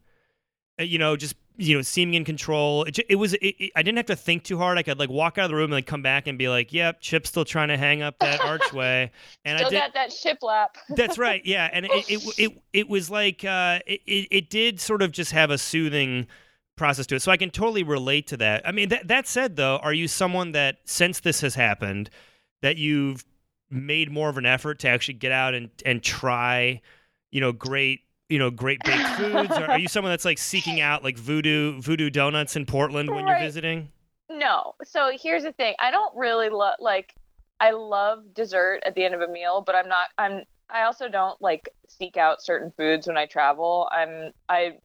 [0.87, 2.85] you know, just you know, seeming in control.
[2.85, 3.35] It, it was.
[3.35, 4.79] It, it- I didn't have to think too hard.
[4.79, 6.73] I could like walk out of the room and like come back and be like,
[6.73, 9.11] "Yep, Chip's still trying to hang up that archway,"
[9.45, 9.77] and Still I did.
[9.79, 10.69] got that shiplap.
[10.97, 11.43] That's right.
[11.45, 15.13] Yeah, and it it it, it was like uh, it, it it did sort of
[15.13, 16.27] just have a soothing
[16.77, 17.23] process to it.
[17.23, 18.67] So I can totally relate to that.
[18.67, 22.09] I mean, that that said, though, are you someone that since this has happened,
[22.63, 23.25] that you've
[23.71, 26.81] made more of an effort to actually get out and and try,
[27.31, 28.01] you know, great
[28.33, 29.51] you know great baked foods?
[29.59, 33.27] Or are you someone that's like seeking out like voodoo voodoo donuts in Portland when
[33.27, 33.93] you're visiting?
[34.31, 34.75] No.
[34.85, 35.75] So here's the thing.
[35.79, 37.15] I don't really love like
[37.61, 41.11] I love dessert at the end of a meal, but I'm not I'm I also
[41.11, 43.87] don't like seek out certain foods when I travel.
[43.93, 44.79] I'm I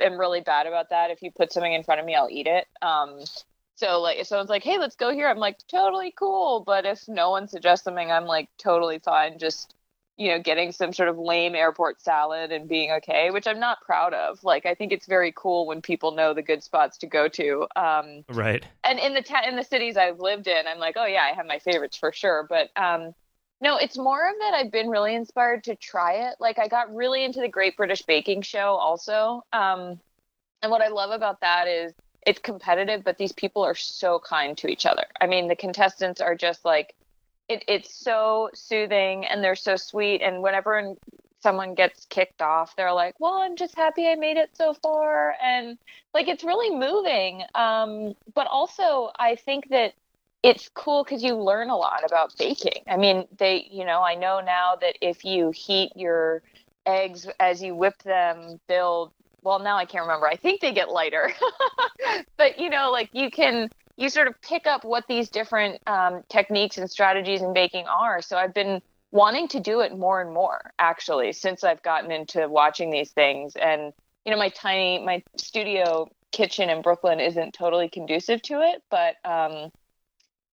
[0.00, 1.10] am really bad about that.
[1.10, 2.66] If you put something in front of me, I'll eat it.
[2.80, 3.20] Um
[3.74, 7.06] so like if someone's like, "Hey, let's go here." I'm like, "Totally cool." But if
[7.08, 9.74] no one suggests something, I'm like totally fine just
[10.16, 13.80] you know, getting some sort of lame airport salad and being okay, which I'm not
[13.80, 14.42] proud of.
[14.44, 17.66] Like, I think it's very cool when people know the good spots to go to.
[17.74, 18.64] Um, Right.
[18.84, 21.34] and in the ta- in the cities I've lived in, I'm like, oh yeah, I
[21.34, 22.46] have my favorites for sure.
[22.48, 23.12] But um,
[23.60, 26.36] no, it's more of that I've been really inspired to try it.
[26.38, 29.42] Like I got really into the Great British Baking Show also.
[29.52, 30.00] Um,
[30.62, 31.92] and what I love about that is
[32.26, 35.04] it's competitive, but these people are so kind to each other.
[35.20, 36.94] I mean, the contestants are just like,
[37.48, 40.22] it, it's so soothing and they're so sweet.
[40.22, 40.94] And whenever
[41.42, 45.34] someone gets kicked off, they're like, well, I'm just happy I made it so far.
[45.42, 45.78] And
[46.14, 49.92] like it's really moving um but also i think that
[50.42, 54.14] it's cool because you learn a lot about baking i mean they you know i
[54.14, 56.42] know now that if you heat your
[56.86, 60.88] eggs as you whip them they'll well now i can't remember i think they get
[60.88, 61.30] lighter
[62.38, 66.22] but you know like you can you sort of pick up what these different um,
[66.28, 68.80] techniques and strategies in baking are so i've been
[69.12, 73.54] wanting to do it more and more actually since i've gotten into watching these things
[73.56, 73.92] and
[74.24, 79.14] you know my tiny my studio kitchen in brooklyn isn't totally conducive to it but
[79.24, 79.70] um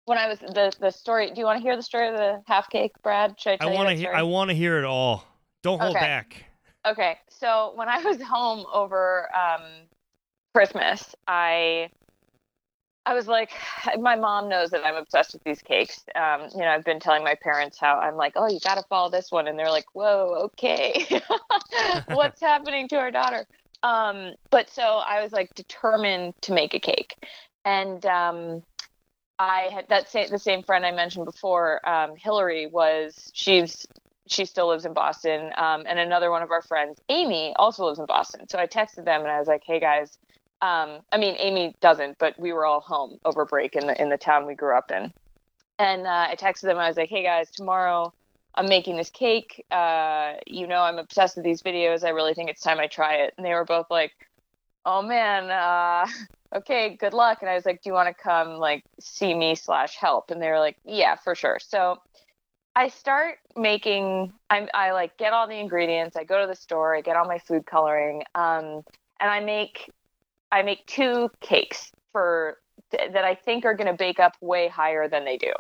[0.06, 2.42] when i was the the story do you want to hear the story of the
[2.48, 4.12] half cake brad should i I tell you want to hear.
[4.14, 5.24] I want to hear it all.
[5.62, 6.06] Don't hold Okay.
[6.06, 6.46] back.
[6.86, 9.62] Okay, so when I was home over um,
[10.54, 11.90] Christmas, I
[13.08, 13.52] I was like,
[14.00, 16.04] my mom knows that I'm obsessed with these cakes.
[16.16, 18.84] Um, you know, I've been telling my parents how I'm like, oh, you got to
[18.90, 21.06] follow this one, and they're like, whoa, okay,
[22.10, 23.46] what's happening to our daughter?
[23.84, 27.16] Um, but so I was like determined to make a cake,
[27.64, 28.64] and um,
[29.40, 33.86] I had that sa- the same friend I mentioned before, um, Hillary was she's
[34.30, 38.00] she still lives in Boston, um, and another one of our friends, Amy, also lives
[38.00, 38.50] in Boston.
[38.50, 40.18] So I texted them and I was like, "Hey guys,
[40.62, 44.10] um, I mean Amy doesn't, but we were all home over break in the in
[44.10, 45.14] the town we grew up in."
[45.80, 46.78] And uh, I texted them.
[46.78, 48.14] I was like, "Hey guys, tomorrow
[48.56, 49.64] I'm making this cake.
[49.70, 52.04] Uh, you know, I'm obsessed with these videos.
[52.04, 54.14] I really think it's time I try it." And they were both like,
[54.86, 56.08] "Oh man, uh,
[56.58, 59.56] okay, good luck." And I was like, "Do you want to come like see me
[59.56, 62.00] slash help?" And they were like, "Yeah, for sure." So
[62.76, 64.34] I start making.
[64.50, 66.16] I I like get all the ingredients.
[66.16, 66.96] I go to the store.
[66.96, 68.24] I get all my food coloring.
[68.36, 68.84] Um,
[69.20, 69.90] and I make
[70.52, 72.58] I make two cakes for
[72.92, 75.52] that I think are going to bake up way higher than they do.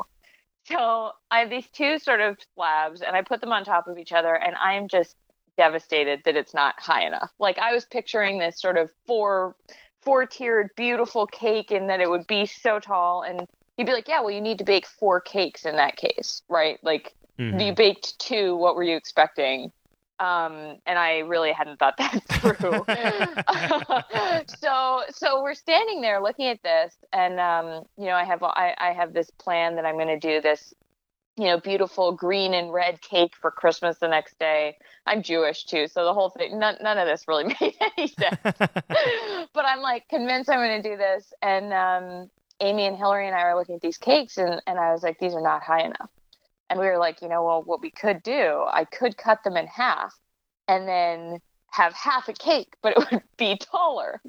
[0.65, 3.97] So I have these two sort of slabs, and I put them on top of
[3.97, 5.15] each other, and I am just
[5.57, 7.31] devastated that it's not high enough.
[7.39, 9.55] Like I was picturing this sort of four
[10.01, 14.07] four tiered beautiful cake, and that it would be so tall, and you'd be like,
[14.07, 16.79] yeah, well, you need to bake four cakes in that case, right?
[16.83, 17.67] Like Mhm.
[17.67, 18.55] you baked two.
[18.55, 19.71] What were you expecting?
[20.20, 22.86] Um, and I really hadn't thought that through.
[24.59, 28.74] so, so we're standing there looking at this, and um, you know, I have I,
[28.80, 30.74] I have this plan that I'm going to do this,
[31.38, 34.78] you know, beautiful green and red cake for Christmas the next day.
[35.05, 38.39] I'm Jewish too, so the whole thing, none, none of this really made any sense.
[38.43, 43.36] but I'm like convinced I'm going to do this, and um, Amy and Hillary and
[43.36, 45.84] I were looking at these cakes, and and I was like, these are not high
[45.84, 46.09] enough.
[46.70, 49.57] And we were like, you know, well, what we could do, I could cut them
[49.57, 50.13] in half
[50.68, 51.39] and then
[51.72, 54.22] have half a cake, but it would be taller.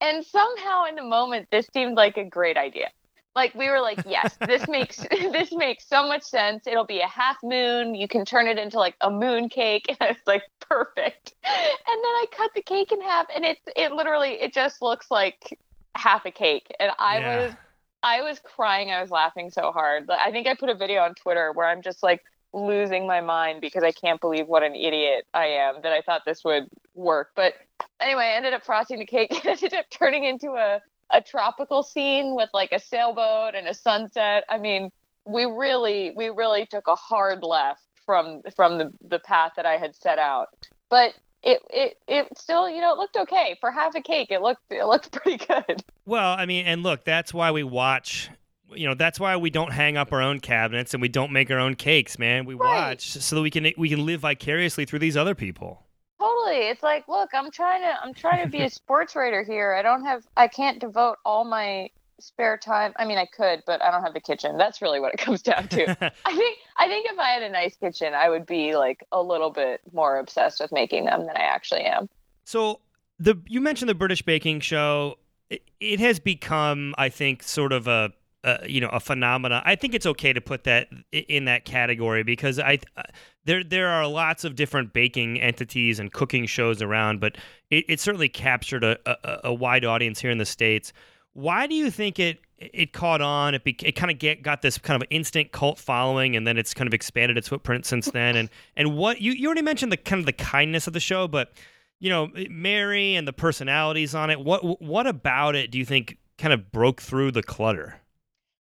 [0.00, 2.88] And somehow in the moment, this seemed like a great idea.
[3.34, 6.66] Like we were like, yes, this makes this makes so much sense.
[6.66, 7.94] It'll be a half moon.
[7.94, 9.84] You can turn it into like a moon cake.
[9.88, 11.34] And I was like, perfect.
[11.44, 15.10] And then I cut the cake in half, and it it literally it just looks
[15.10, 15.58] like
[15.94, 16.66] half a cake.
[16.80, 17.20] And I Yeah.
[17.20, 17.54] was
[18.02, 18.90] I was crying.
[18.90, 20.08] I was laughing so hard.
[20.10, 22.22] I think I put a video on Twitter where I'm just like
[22.52, 26.22] losing my mind because I can't believe what an idiot I am that I thought
[26.24, 27.30] this would work.
[27.34, 27.54] But
[28.00, 29.30] anyway, I ended up frosting the cake.
[29.44, 30.80] Ended up turning into a,
[31.10, 34.44] a tropical scene with like a sailboat and a sunset.
[34.48, 34.90] I mean,
[35.24, 39.76] we really we really took a hard left from from the, the path that I
[39.76, 40.48] had set out.
[40.88, 41.14] But
[41.46, 43.56] it, it it still, you know, it looked okay.
[43.60, 45.82] For half a cake, it looked it looked pretty good.
[46.04, 48.28] Well, I mean, and look, that's why we watch.
[48.74, 51.50] You know, that's why we don't hang up our own cabinets and we don't make
[51.52, 52.44] our own cakes, man.
[52.46, 52.88] We Right.
[52.88, 55.86] watch so that we can we can live vicariously through these other people.
[56.18, 56.68] Totally.
[56.68, 59.74] It's like, look, I'm trying to I'm trying to be a sports writer here.
[59.74, 61.90] I don't have I can't devote all my
[62.20, 62.92] spare time.
[62.96, 64.56] I mean, I could, but I don't have the kitchen.
[64.56, 65.90] That's really what it comes down to.
[66.24, 69.22] I think I think if I had a nice kitchen, I would be like a
[69.22, 72.08] little bit more obsessed with making them than I actually am.
[72.44, 72.80] So
[73.18, 75.18] the you mentioned the British baking show.
[75.48, 78.12] It, it has become, I think, sort of a,
[78.42, 79.62] a you know a phenomena.
[79.64, 83.02] I think it's okay to put that in that category because I uh,
[83.44, 87.36] there there are lots of different baking entities and cooking shows around, but
[87.70, 90.92] it, it certainly captured a, a, a wide audience here in the states.
[91.36, 93.54] Why do you think it it caught on?
[93.54, 96.56] It be, it kind of get got this kind of instant cult following, and then
[96.56, 98.36] it's kind of expanded its footprint since then.
[98.36, 101.28] And and what you you already mentioned the kind of the kindness of the show,
[101.28, 101.52] but
[101.98, 104.40] you know Mary and the personalities on it.
[104.40, 108.00] What what about it do you think kind of broke through the clutter?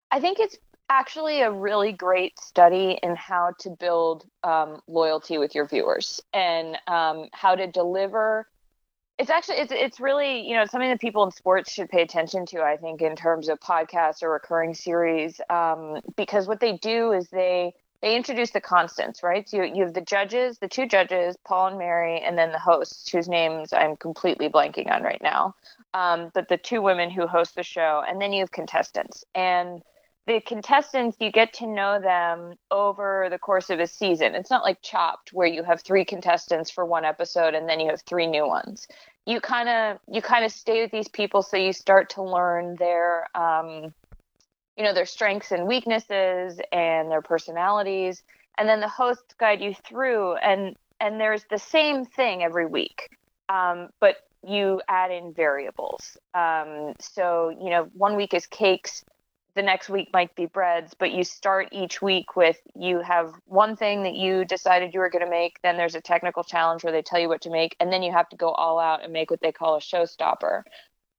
[0.09, 0.57] I think it's
[0.89, 6.77] actually a really great study in how to build um, loyalty with your viewers and
[6.87, 8.47] um, how to deliver.
[9.21, 12.47] It's actually it's it's really you know something that people in sports should pay attention
[12.47, 12.63] to.
[12.63, 17.29] I think in terms of podcasts or recurring series, um, because what they do is
[17.29, 19.47] they they introduce the constants, right?
[19.47, 22.57] So you, you have the judges, the two judges, Paul and Mary, and then the
[22.57, 25.53] hosts, whose names I'm completely blanking on right now.
[25.93, 29.83] Um, but the two women who host the show, and then you have contestants and
[30.27, 34.63] the contestants you get to know them over the course of a season it's not
[34.63, 38.27] like chopped where you have three contestants for one episode and then you have three
[38.27, 38.87] new ones
[39.25, 42.75] you kind of you kind of stay with these people so you start to learn
[42.75, 43.93] their um,
[44.77, 48.23] you know their strengths and weaknesses and their personalities
[48.57, 53.09] and then the hosts guide you through and and there's the same thing every week
[53.49, 54.17] um, but
[54.47, 56.17] you add in variables.
[56.33, 59.03] Um, so you know one week is cakes
[59.55, 63.75] the next week might be breads, but you start each week with you have one
[63.75, 66.93] thing that you decided you were going to make, then there's a technical challenge where
[66.93, 69.11] they tell you what to make, and then you have to go all out and
[69.11, 70.63] make what they call a showstopper.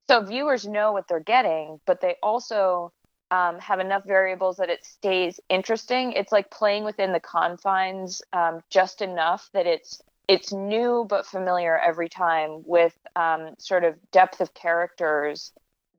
[0.09, 2.93] So viewers know what they're getting, but they also
[3.30, 6.12] um, have enough variables that it stays interesting.
[6.12, 11.76] It's like playing within the confines um, just enough that it's it's new but familiar
[11.76, 15.53] every time with um, sort of depth of characters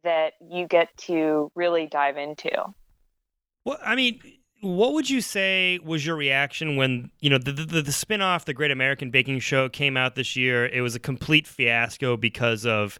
[0.03, 2.51] that you get to really dive into.
[3.65, 4.19] Well, I mean,
[4.61, 8.53] what would you say was your reaction when you know the the, the spinoff, the
[8.53, 10.65] Great American Baking Show, came out this year?
[10.65, 12.99] It was a complete fiasco because of,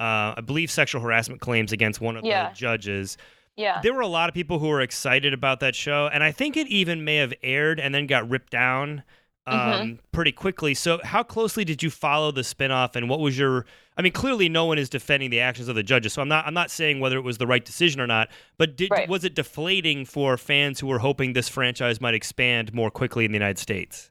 [0.00, 2.48] uh, I believe, sexual harassment claims against one of Yeah.
[2.50, 3.16] the judges.
[3.56, 3.80] Yeah.
[3.82, 6.56] there were a lot of people who were excited about that show, and I think
[6.56, 9.04] it even may have aired and then got ripped down
[9.46, 9.94] um, Mm-hmm.
[10.12, 10.74] pretty quickly.
[10.74, 13.66] So, how closely did you follow the spinoff, and what was your?
[13.96, 16.46] I mean, clearly, no one is defending the actions of the judges, so I'm not.
[16.46, 18.28] I'm not saying whether it was the right decision or not.
[18.58, 19.08] But did, Right.
[19.08, 23.32] was it deflating for fans who were hoping this franchise might expand more quickly in
[23.32, 24.10] the United States?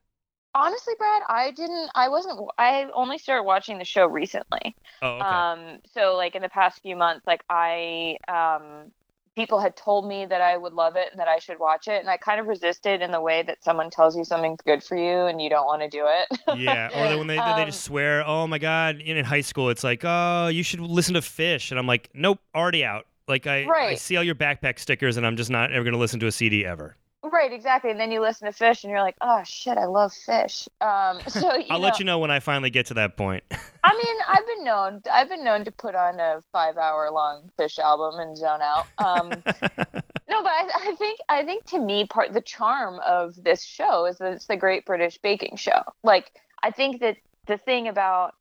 [0.56, 1.90] Honestly, Brad, I didn't.
[1.96, 2.40] I wasn't.
[2.60, 4.76] I only started watching the show recently.
[5.02, 5.26] Oh, okay.
[5.26, 8.92] Um, so like in the past few months, like I, um,
[9.36, 12.00] people had told me that I would love it and that I should watch it,
[12.00, 14.96] and I kind of resisted in the way that someone tells you something's good for
[14.96, 16.60] you and you don't want to do it.
[16.60, 19.42] yeah, or they, when they, they Um, just swear, "Oh my God!" In, in high
[19.42, 23.06] school, it's like, "Oh, you should listen to Phish," and I'm like, "Nope, already out."
[23.28, 26.00] Like I, I see all your backpack stickers, and I'm just not ever going to
[26.00, 26.98] listen to a CD ever.
[27.24, 27.90] Right, exactly.
[27.90, 30.68] And then you listen to Phish, and you're like, oh shit, I love Phish.
[30.82, 33.44] Um, so I'll know, let you know when I finally get to that point.
[33.84, 35.02] I mean, I've been known.
[35.12, 38.88] I've been known to put on a five-hour-long Phish album and zone out.
[38.98, 39.32] Um,
[40.34, 44.06] No, but I, I think I think to me part the charm of this show
[44.06, 45.84] is that it's the Great British Baking Show.
[46.02, 46.32] Like
[46.64, 48.34] I think that the thing about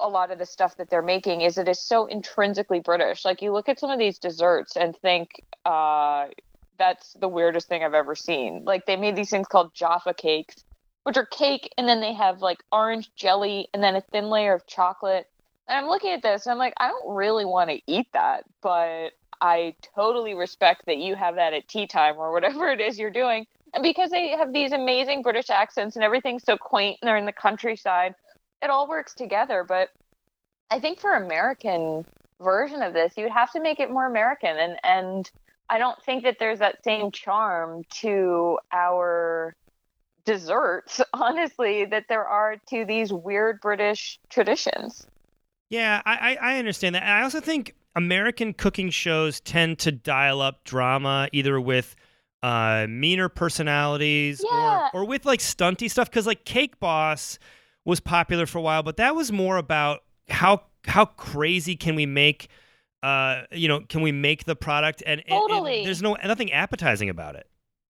[0.00, 3.24] a lot of the stuff that they're making is it is so intrinsically British.
[3.24, 6.28] Like you look at some of these desserts and think uh,
[6.78, 8.64] that's the weirdest thing I've ever seen.
[8.64, 10.64] Like they made these things called Jaffa cakes,
[11.04, 14.54] which are cake and then they have like orange jelly and then a thin layer
[14.54, 15.28] of chocolate.
[15.68, 18.44] And I'm looking at this and I'm like, I don't really want to eat that,
[18.62, 19.10] but
[19.40, 23.10] I totally respect that you have that at tea time or whatever it is you're
[23.10, 23.46] doing.
[23.74, 27.26] And because they have these amazing British accents and everything's so quaint and they're in
[27.26, 28.14] the countryside,
[28.62, 29.64] it all works together.
[29.64, 29.90] But
[30.70, 32.04] I think for American
[32.40, 35.30] version of this, you would have to make it more American and and
[35.68, 39.54] I don't think that there's that same charm to our
[40.24, 45.06] desserts, honestly, that there are to these weird British traditions.
[45.70, 47.02] yeah, I, I I understand that.
[47.02, 51.96] And I also think American cooking shows tend to dial up drama either with
[52.42, 54.88] uh, meaner personalities Yeah.
[54.92, 56.08] or or with like stunty stuff.
[56.10, 57.38] Because like Cake Boss
[57.84, 62.06] was popular for a while, but that was more about how how crazy can we
[62.06, 62.48] make.
[63.02, 65.84] Uh, you know, can we make the product and, Totally.
[65.84, 67.48] there's no nothing appetizing about it.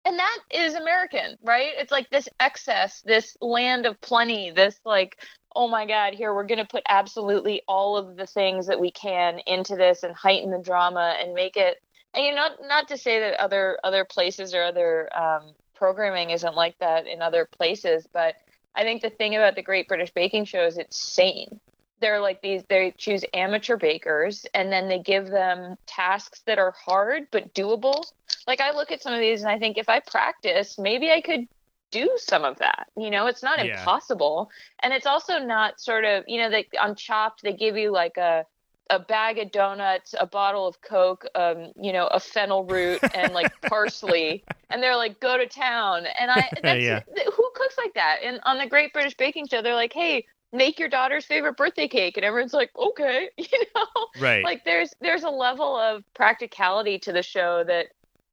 [0.05, 1.71] and that is American, right?
[1.77, 5.17] It's like this excess, this land of plenty, this like,
[5.55, 9.39] oh my God, here we're gonna put absolutely all of the things that we can
[9.45, 11.81] into this and heighten the drama and make it.
[12.13, 16.29] And you know, not not to say that other other places or other um, programming
[16.31, 18.35] isn't like that in other places, but
[18.75, 21.59] I think the thing about the Great British Baking Show is it's sane.
[22.01, 22.63] They're like these.
[22.69, 28.03] They choose amateur bakers, and then they give them tasks that are hard but doable
[28.47, 31.21] like I look at some of these and I think if I practice, maybe I
[31.21, 31.47] could
[31.91, 32.87] do some of that.
[32.97, 33.87] You know, it's not Yeah.
[33.87, 34.49] impossible.
[34.81, 38.17] And it's also not sort of, you know, they on Chopped they give you like
[38.17, 38.45] a
[38.89, 43.33] a bag of donuts, a bottle of Coke, um, you know, a fennel root and
[43.33, 46.99] like parsley, and they're like, "Go to town." And I, that's Yeah.
[47.33, 48.17] who cooks like that?
[48.23, 51.87] And on the Great British Baking Show, they're like, "Hey, make your daughter's favorite birthday
[51.87, 54.43] cake," and everyone's like, "Okay," you know Right.
[54.43, 57.87] like there's there's a level of practicality to the show that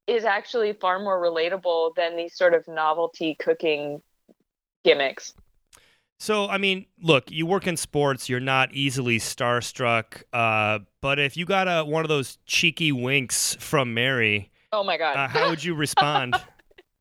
[0.06, 4.02] is actually far more relatable than these sort of novelty cooking
[4.84, 5.34] gimmicks.
[6.18, 10.22] So, I mean, look, you work in sports, you're not easily starstruck.
[10.32, 14.98] Uh, but if you got a, one of those cheeky winks from Mary, Oh my
[14.98, 15.16] god.
[15.16, 16.44] uh, how would you respond?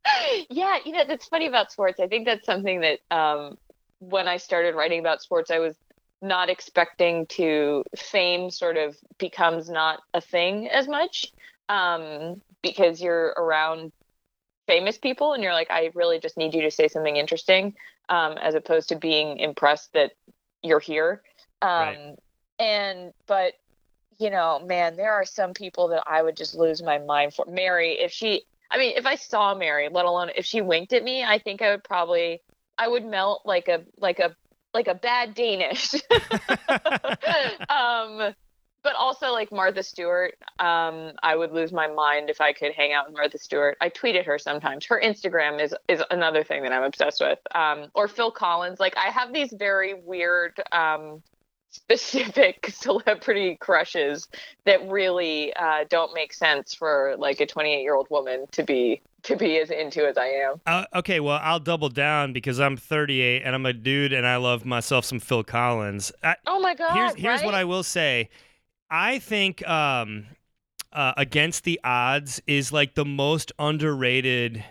[0.49, 1.99] yeah, you know, that's funny about sports.
[1.99, 3.57] I think that's something that um,
[4.00, 5.76] when I started writing about sports, I was
[6.22, 11.32] not expecting to fame sort of becomes not a thing as much
[11.70, 13.91] um, because you're around
[14.68, 17.76] famous people and you're like, I really just need you to say something interesting
[18.10, 20.12] um, as opposed to being impressed that
[20.62, 21.22] you're here.
[21.62, 22.16] Um, Right.
[22.60, 23.54] And, but,
[24.18, 27.45] you know, man, there are some people that I would just lose my mind for.
[27.45, 31.04] Mary, if she, I mean, if I saw Mary, let alone if she winked at
[31.04, 32.41] me, I think I would probably,
[32.80, 34.36] I would melt like a, like a,
[34.73, 35.93] like a bad Danish.
[37.69, 38.34] um,
[38.82, 42.93] but also like Martha Stewart, um, I would lose my mind if I could hang
[42.93, 43.77] out with Martha Stewart.
[43.82, 44.86] I tweeted her sometimes.
[44.86, 47.39] Her Instagram is is another thing that I'm obsessed with.
[47.53, 48.80] Um, or Phil Collins.
[48.80, 51.21] Like I have these very weird um,
[51.72, 54.28] specific celebrity crushes
[54.65, 59.01] that really uh, don't make sense for like a 28 year old woman to be
[59.24, 60.61] to be as into as I am.
[60.65, 64.38] uh, okay, well, I'll double down because I'm 38 and I'm a dude and I
[64.38, 66.11] love myself some Phil Collins.
[66.24, 66.95] I, Oh my god!
[66.95, 67.53] here's here's what?
[67.53, 68.30] I will say.
[68.89, 70.26] I think um,
[70.93, 74.63] uh, Against the Odds is like the most underrated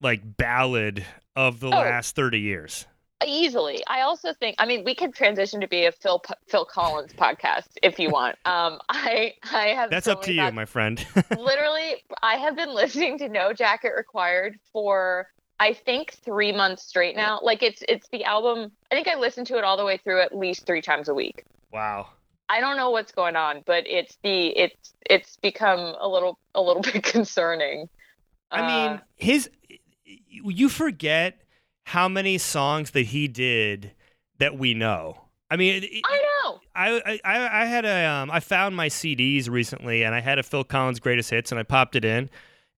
[0.00, 1.04] like ballad
[1.36, 1.70] of the Oh.
[1.70, 2.86] last 30 years.
[3.26, 3.82] Easily.
[3.86, 4.56] I also think.
[4.58, 8.36] I mean, we could transition to be a Phil Phil Collins podcast if you want.
[8.46, 9.90] Um, I I have.
[9.90, 10.54] That's so up to you, thoughts.
[10.54, 11.04] my friend.
[11.38, 15.28] Literally, I have been listening to No Jacket Required for
[15.60, 17.40] I think three months straight now.
[17.42, 18.72] Like it's it's the album.
[18.90, 21.14] I think I listened to it all the way through at least three times a
[21.14, 21.44] week.
[21.72, 22.08] wow.
[22.46, 26.60] I don't know what's going on, but it's the it's it's become a little a
[26.60, 27.88] little bit concerning.
[28.50, 29.48] I Uh, mean, his
[30.28, 31.40] you forget
[31.84, 33.92] how many songs that he did
[34.38, 35.20] that we know.
[35.50, 36.60] I mean, it- I know.
[36.74, 40.42] I, I I had a um I found my CDs recently and I had a
[40.42, 42.28] Phil Collins greatest hits and I popped it in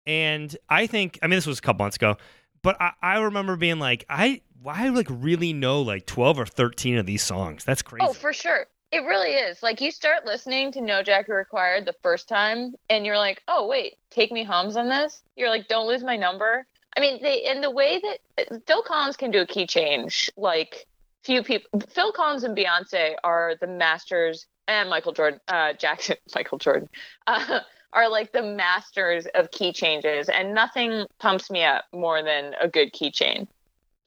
[0.06, 2.16] and I think I mean this was a couple months ago
[2.62, 6.96] but I, I remember being like I I like really know like 12 or 13
[6.96, 8.66] of these songs that's crazy Oh, for sure.
[8.90, 9.62] It really is.
[9.62, 13.66] Like you start listening to No Jacket Required the first time and you're like, "Oh,
[13.68, 16.66] wait, Take Me Home's on this?" You're like, "Don't lose my number."
[16.96, 20.86] I mean, they the way that Phil Collins can do a key change, like
[21.24, 26.58] few people Phil Collins and Beyonce are the masters and Michael Jordan uh Jackson Michael
[26.58, 26.88] Jordan
[27.26, 27.60] uh,
[27.92, 32.68] are like the masters of key changes and nothing pumps me up more than a
[32.68, 33.48] good key chain.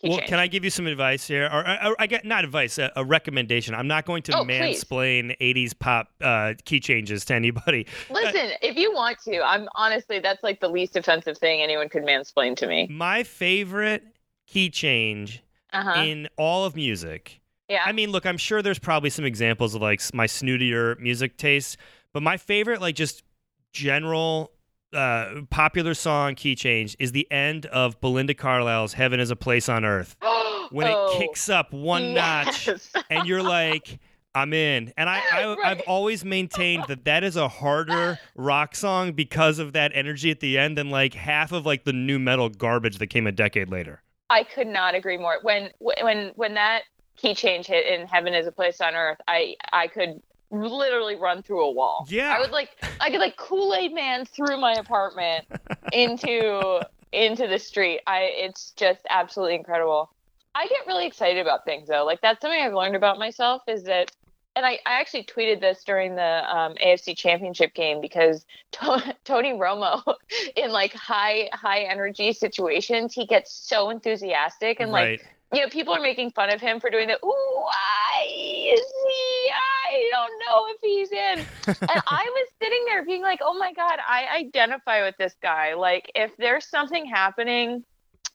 [0.03, 2.77] Well, can I give you some advice here, or, or, or I get not advice,
[2.77, 3.73] a, a recommendation?
[3.73, 4.83] I'm not going to Oh, please.
[4.83, 7.87] mansplain '80s pop uh, key changes to anybody.
[8.11, 12.03] Listen, if you want to, I'm honestly that's like the least offensive thing anyone could
[12.03, 12.87] mansplain to me.
[12.91, 14.03] My favorite
[14.45, 15.41] key change
[15.73, 16.01] Uh huh.
[16.03, 17.81] in all of music Yeah.
[17.85, 21.75] I mean, look, I'm sure there's probably some examples of like my snootier music taste,
[22.13, 23.23] but my favorite, like just
[23.73, 24.51] general
[24.93, 29.67] uh, popular song key change is the end of Belinda Carlisle's "Heaven Is a Place
[29.69, 30.15] on Earth"
[30.71, 32.69] when Oh, it kicks up one notch,
[33.09, 33.99] and you're like.
[34.35, 35.83] I'm in, and I, I I've Right.
[35.87, 40.59] always maintained that that is a harder rock song because of that energy at the
[40.59, 44.03] end than like half of like the nu metal garbage that came a decade later.
[44.29, 45.37] I could not agree more.
[45.41, 46.83] When when when that
[47.15, 50.21] key change hit in Heaven is a Place on Earth, I I could
[50.51, 52.05] literally run through a wall.
[52.09, 52.35] Yeah.
[52.35, 52.69] I would like
[52.99, 55.45] I could like Kool-Aid man through my apartment
[55.91, 56.81] into
[57.11, 58.01] into the street.
[58.07, 60.11] I it's just absolutely incredible.
[60.55, 62.05] I get really excited about things though.
[62.05, 64.11] Like that's something I've learned about myself is that
[64.57, 68.43] and I, I actually tweeted this during the um, AFC Championship game because
[68.73, 70.01] to- Tony Romo,
[70.55, 75.21] in like high high energy situations, he gets so enthusiastic and like right.
[75.53, 79.51] You know people are making fun of him for doing the ooh I is he?
[79.51, 81.45] I don't know if he's in.
[81.89, 85.73] And I was sitting there being like oh my god I identify with this guy.
[85.73, 87.83] Like if there's something happening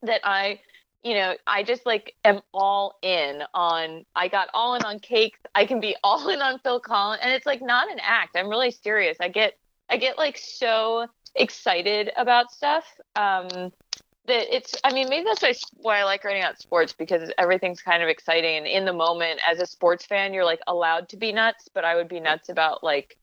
[0.02, 0.60] that I
[1.02, 5.40] you know I just like am all in on I got all in on cakes.
[5.54, 7.20] I can be all in on Phil Collins.
[7.22, 8.36] And it's like not an act.
[8.36, 9.18] I'm really serious.
[9.20, 9.58] I get
[9.90, 12.84] I get like so excited about stuff.
[13.16, 13.72] Um
[14.26, 17.80] that it's i mean maybe that's why, why i like writing about sports because everything's
[17.82, 21.16] kind of exciting and in the moment as a sports fan you're like allowed to
[21.16, 23.16] be nuts but i would be nuts about like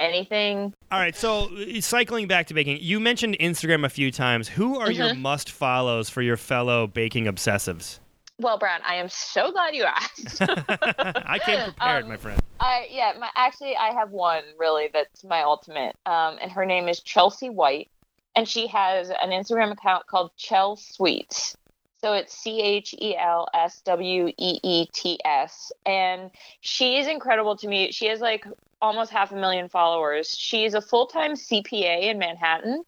[0.00, 4.48] anything All right, so uh, cycling back to baking, you mentioned Instagram a few times.
[4.48, 5.18] Who are your Mhm.
[5.20, 7.98] must follows for your fellow baking obsessives?
[8.38, 12.40] well brown i am so glad you asked I came prepared, Um, my friend.
[12.58, 15.94] I yeah, my actually I have one really that's my ultimate.
[16.06, 17.88] Um, and her name is Chelsey White,
[18.34, 21.56] and she has an Instagram account called Chel Sweets.
[22.00, 26.30] So it's C H E L S W E E T S, and
[26.60, 27.92] she is incredible to me.
[27.92, 28.44] She has like
[28.80, 30.36] almost half a million followers.
[30.36, 32.82] She's a full time CPA in Manhattan,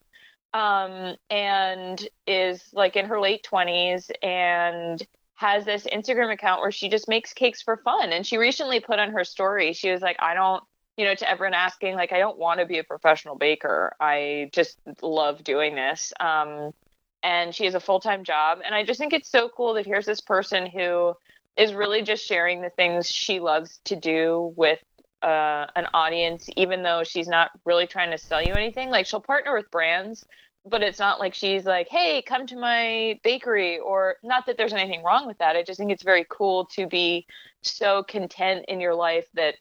[0.52, 5.00] um, and is like in her late twenties and
[5.34, 8.12] has this Instagram account where she just makes cakes for fun.
[8.12, 10.62] And she recently put on her story, she was like, I don't,
[10.96, 13.94] you know, to everyone asking, like, I don't want to be a professional baker.
[14.00, 16.12] I just love doing this.
[16.20, 16.70] Um,
[17.22, 18.58] and she has a full time job.
[18.64, 21.14] And I just think it's so cool that here's this person who
[21.56, 24.80] is really just sharing the things she loves to do with
[25.22, 28.90] uh, an audience, even though she's not really trying to sell you anything.
[28.90, 30.24] Like, she'll partner with brands
[30.66, 34.72] but it's not like she's like, "Hey, come to my bakery," or not that there's
[34.72, 35.56] anything wrong with that.
[35.56, 37.26] I just think it's very cool to be
[37.62, 39.56] so content in your life that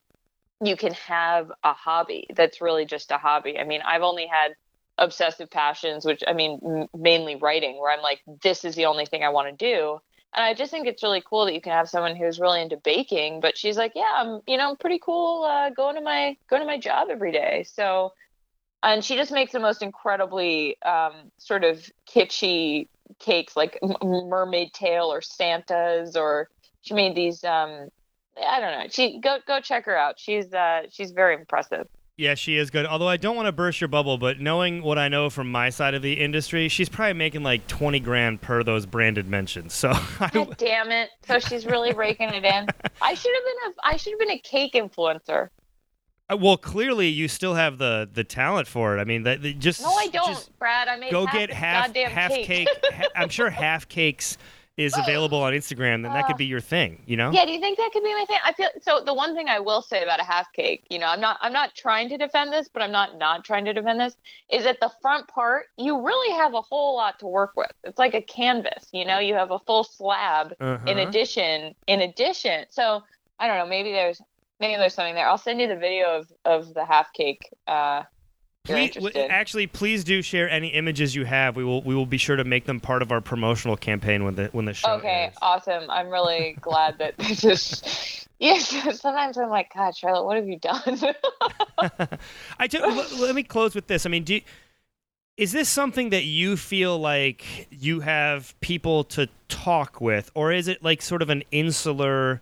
[0.62, 3.58] you can have a hobby that's really just a hobby.
[3.58, 4.54] I mean, I've only had
[4.98, 9.06] obsessive passions, which I mean, m- mainly writing, where I'm like, this is the only
[9.06, 9.98] thing I want to do.
[10.36, 12.76] And I just think it's really cool that you can have someone who's really into
[12.76, 16.36] baking, but she's like, yeah, I'm, you know, I'm pretty cool uh, going to my
[16.48, 17.64] going to my job every day.
[17.68, 18.12] So
[18.84, 22.86] and she just makes the most incredibly um, sort of kitschy
[23.18, 26.48] cakes like M- mermaid tail or santas or
[26.82, 27.88] she made these um
[28.36, 32.36] i don't know she go go check her out she's uh she's very impressive Yeah,
[32.36, 32.86] she is good.
[32.86, 35.70] Although I don't want to burst your bubble, but knowing what I know from my
[35.70, 39.74] side of the industry, she's probably making like twenty grand per those branded mentions.
[39.74, 41.10] So I, God damn it!
[41.26, 42.68] So she's really raking it in.
[43.02, 45.48] I should have been a I should have been a cake influencer.
[46.30, 49.00] Uh, well, clearly you still have the the talent for it.
[49.00, 50.86] I mean, that that just No, I don't, Brad.
[50.86, 52.46] I made go half get half goddamn half cake.
[52.46, 52.68] cake.
[52.92, 54.38] ha- I'm sure half cakes
[54.76, 56.02] is available on Instagram.
[56.02, 57.02] Then that could be your thing.
[57.06, 57.30] You know?
[57.30, 58.38] Yeah, do you think that could be my thing?
[58.44, 59.02] I feel so.
[59.04, 61.52] The one thing I will say about a half cake, you know, I'm not, I'm
[61.52, 64.16] not trying to defend this, but I'm not not trying to defend this.
[64.50, 65.66] Is that the front part?
[65.76, 67.72] You really have a whole lot to work with.
[67.84, 68.88] It's like a canvas.
[68.92, 70.54] You know, you have a full slab.
[70.60, 70.90] In Uh-huh.
[71.08, 73.02] addition, in addition, so
[73.38, 73.66] I don't know.
[73.66, 74.20] Maybe there's,
[74.60, 75.28] maybe there's something there.
[75.28, 77.48] I'll send you the video of of the half cake.
[77.66, 78.02] Uh,
[78.64, 78.96] Please,
[79.28, 81.54] actually, please do share any images you have.
[81.54, 84.36] We will we will be sure to make them part of our promotional campaign when
[84.36, 85.34] the when the show Okay, airs.
[85.42, 85.90] awesome.
[85.90, 88.26] I'm really glad that this is.
[88.38, 88.68] Yes,
[89.00, 91.14] sometimes I'm like, God, Charlotte, what have you done?
[92.58, 94.06] I do, let, let me close with this.
[94.06, 94.40] I mean, do
[95.36, 100.68] is this something that you feel like you have people to talk with, or is
[100.68, 102.40] it like sort of an insular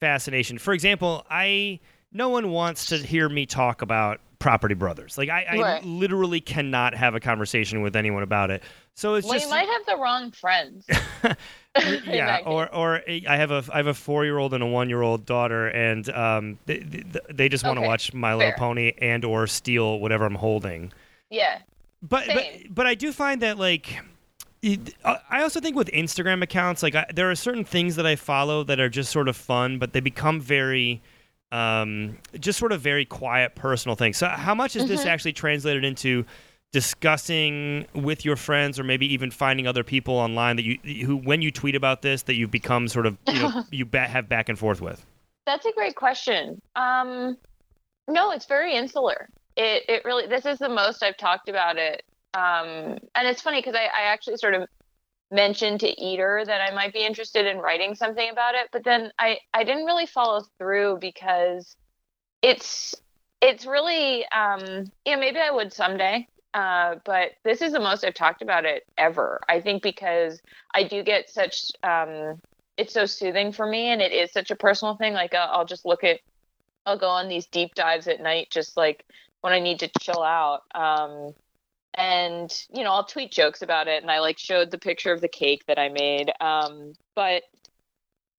[0.00, 0.58] fascination?
[0.58, 1.78] For example, I
[2.12, 5.16] no one wants to hear me talk about Property Brothers.
[5.16, 5.84] Like I, I Right.
[5.84, 8.64] literally cannot have a conversation with anyone about it.
[8.94, 10.86] So it's just well, just you might have the wrong friends.
[12.04, 14.88] yeah, or or I have a I have a four year old and a one
[14.88, 18.50] year old daughter, and um, they, they, they just want to Okay, watch My Little
[18.50, 18.58] fair.
[18.58, 20.92] Pony and or steal whatever I'm holding.
[21.30, 21.60] Yeah.
[22.02, 22.66] But but Same.
[22.70, 24.00] but I do find that like.
[25.04, 28.16] uh, I also think with Instagram accounts, like I, there are certain things that I
[28.16, 31.00] follow that are just sort of fun, but they become very,
[31.52, 34.16] um, just sort of very quiet, personal things.
[34.16, 34.92] So, how much is Mm-hmm.
[34.92, 36.24] this actually translated into
[36.72, 41.42] discussing with your friends, or maybe even finding other people online that you who, when
[41.42, 44.48] you tweet about this, that you've become sort of you know you ba- have back
[44.48, 45.04] and forth with?
[45.46, 46.60] That's a great question.
[46.76, 47.36] Um,
[48.06, 49.28] no, it's very insular.
[49.56, 52.02] It it really this is the most I've talked about it.
[52.32, 54.68] Um, and it's funny because I, I actually sort of
[55.30, 59.12] mentioned to Eater that I might be interested in writing something about it, but then
[59.18, 61.76] I I didn't really follow through because
[62.42, 62.94] it's
[63.40, 66.26] it's really um, yeah maybe I would someday.
[66.52, 69.40] Uh, but this is the most I've talked about it ever.
[69.48, 70.40] I think because
[70.74, 72.40] I do get such um,
[72.80, 75.64] it's so soothing for me and it is such a personal thing like I'll, I'll
[75.66, 76.20] just look at
[76.86, 79.04] i'll go on these deep dives at night just like
[79.42, 81.34] when i need to chill out um
[81.94, 85.20] and you know i'll tweet jokes about it and i like showed the picture of
[85.20, 87.42] the cake that i made um but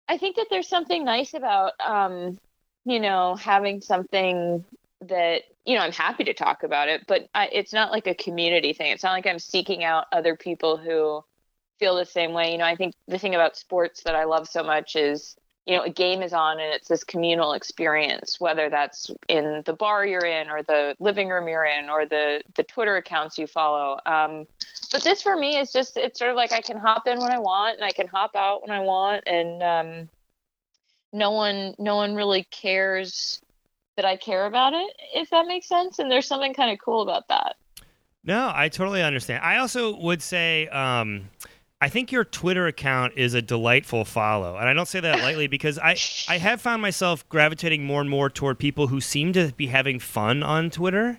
[0.07, 2.37] i think that there's something nice about um
[2.85, 4.63] you know having something
[5.01, 8.15] that you know i'm happy to talk about it but I, it's not like a
[8.15, 11.23] community thing it's not like i'm seeking out other people who
[11.81, 12.51] feel the same way.
[12.51, 15.35] You know, I think the thing about sports that I love so much is,
[15.65, 19.73] you know, a game is on and it's this communal experience, whether that's in the
[19.73, 23.45] bar you're in or the living room you're in or the the Twitter accounts you
[23.45, 23.99] follow.
[24.05, 24.47] Um,
[24.91, 27.31] but this for me is just it's sort of like I can hop in when
[27.31, 30.09] I want and I can hop out when I want and um,
[31.13, 33.41] no one no one really cares
[33.97, 35.99] that I care about it, if that makes sense.
[35.99, 37.55] And there's something kind of cool about that.
[38.23, 39.43] No, I totally understand.
[39.43, 41.29] I also would say, um,
[41.81, 45.47] I think your Twitter account is a delightful follow, and I don't say that lightly
[45.47, 45.97] because I
[46.29, 49.97] I have found myself gravitating more and more toward people who seem to be having
[49.97, 51.17] fun on Twitter,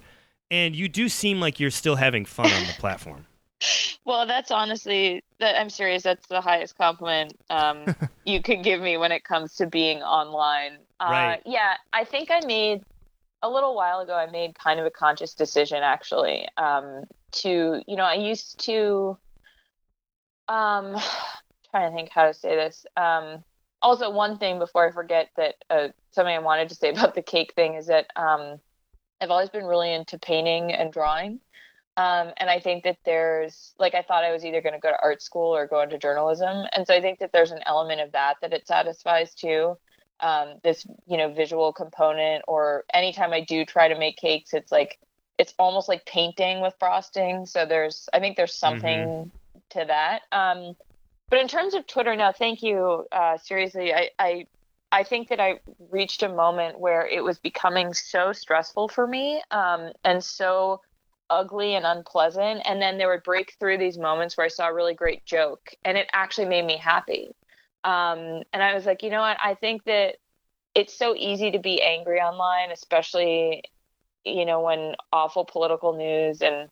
[0.53, 3.27] and you do seem like you're still having fun on the platform.
[4.05, 6.03] Well, that's honestly that I'm serious.
[6.03, 7.85] That's the highest compliment um,
[8.25, 10.79] you can give me when it comes to being online.
[10.99, 11.43] Uh, Right.
[11.47, 12.83] Yeah, I think I made
[13.43, 14.15] a little while ago.
[14.15, 19.17] I made kind of a conscious decision, actually, um, to you know I used to
[20.49, 20.97] um
[21.71, 22.87] trying to think how to say this.
[22.97, 23.43] Um,
[23.81, 27.23] also, one thing before I forget that uh, something I wanted to say about the
[27.23, 28.61] cake thing is that um,
[29.21, 31.41] I've always been really into painting and drawing.
[31.97, 34.89] Um, and I think that there's like I thought I was either going to go
[34.89, 38.01] to art school or go into journalism, and so I think that there's an element
[38.01, 39.77] of that that it satisfies too.
[40.21, 44.73] Um, this you know visual component, or anytime I do try to make cakes, it's
[44.73, 44.99] like
[45.37, 47.45] it's almost like painting with frosting.
[47.45, 49.31] So there's I think there's something
[49.73, 50.23] to that.
[50.33, 50.75] Um,
[51.29, 53.07] but in terms of Twitter, no, thank you.
[53.11, 54.47] Uh, seriously, I, I
[54.93, 55.61] I think that I
[55.91, 60.83] reached a moment where it was becoming so stressful for me, um, and so
[61.31, 62.61] ugly and unpleasant.
[62.67, 65.71] And then there would break through these moments where I saw a really great joke,
[65.85, 67.31] and it actually made me happy.
[67.85, 69.39] Um, and I was like, you know what?
[69.43, 70.17] I think that
[70.75, 73.63] it's so easy to be angry online, especially
[74.25, 76.69] you know when awful political news and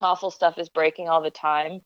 [0.00, 1.80] awful stuff is breaking all the time.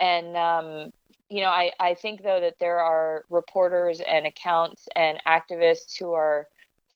[0.00, 0.92] And um,
[1.28, 6.12] you know, I, I think though that there are reporters and accounts and activists who
[6.12, 6.46] are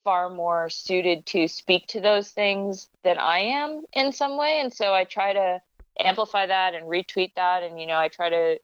[0.04, 4.60] far more suited to speak to those things than I am in some way.
[4.60, 5.60] And so I try to
[5.98, 7.62] amplify that and retweet that.
[7.62, 8.58] And, you know, I try to,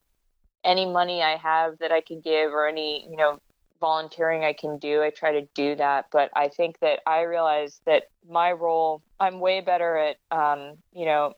[0.64, 3.39] any money I have that I can give or any, you know,
[3.80, 6.07] volunteering I can do, I try to do that.
[6.11, 11.05] But I think that I realize that my role, I'm way better at, um, you
[11.05, 11.34] know,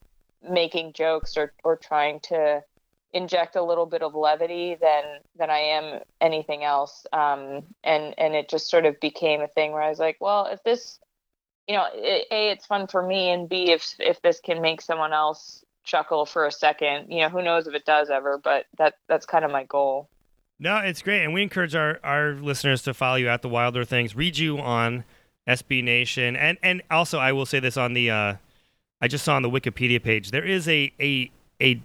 [0.49, 2.63] making jokes or, or trying to
[3.13, 5.03] inject a little bit of levity than
[5.37, 7.05] than I am anything else.
[7.13, 10.45] Um, and and it just sort of became a thing where I was like, well,
[10.45, 10.99] if this,
[11.67, 14.81] you know, it, a it's fun for me, and b if if this can make
[14.81, 18.65] someone else chuckle for a second, you know, who knows if it does ever, but
[18.77, 20.09] that that's kind of my goal.
[20.59, 23.85] No, it's great, and we encourage our our listeners to follow you at the Wilder
[23.85, 25.03] Things, read you on
[25.47, 28.11] SB Nation, and and also I will say this on the.
[28.11, 28.35] Uh,
[29.01, 31.31] I just saw on the Wikipedia page there is a a
[31.61, 31.81] a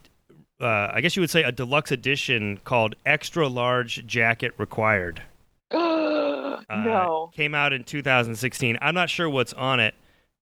[0.61, 5.22] uh, I guess you would say a deluxe edition called Extra Large Jacket Required.
[6.70, 7.30] Uh, no.
[7.34, 8.78] Came out in 2016.
[8.80, 9.94] I'm not sure what's on it,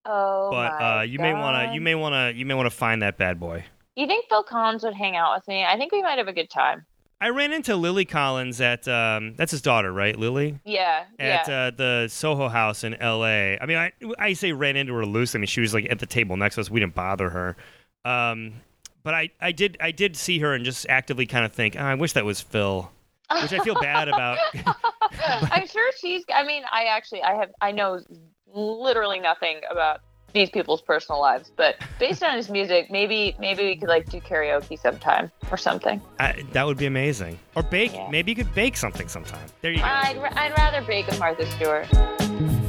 [0.04, 2.70] Oh, but uh, you may want to you may want to you may want to
[2.70, 3.64] find that bad boy.
[3.96, 5.64] You think Phil Collins would hang out with me?
[5.64, 6.86] I think we might have a good time.
[7.20, 10.16] I ran into Lily Collins at um, that's his daughter, right?
[10.16, 11.54] Lily Yeah, at yeah.
[11.66, 13.58] uh, the Soho House in L.A.
[13.60, 15.34] I mean, I I say ran into her loose.
[15.34, 16.70] I mean, she was like at the table next to us.
[16.70, 17.56] We didn't bother her.
[18.04, 18.54] Um,
[19.03, 21.82] but I, I did I did see her and just actively kind of think, oh,
[21.82, 22.90] I wish that was Phil,
[23.42, 24.38] which I feel bad about.
[25.53, 26.24] I'm sure she's.
[26.34, 28.00] I mean, I actually, I have, I know
[28.55, 30.00] literally nothing about
[30.32, 34.20] these people's personal lives, but based on his music, maybe, maybe we could like do
[34.20, 36.00] karaoke sometime or something.
[36.18, 37.38] I, that would be amazing.
[37.55, 37.92] Or bake.
[37.92, 38.09] Yeah.
[38.11, 39.46] Maybe you could bake something sometime.
[39.61, 39.84] There you go.
[39.84, 42.61] I'd, I'd rather bake with Martha Stewart.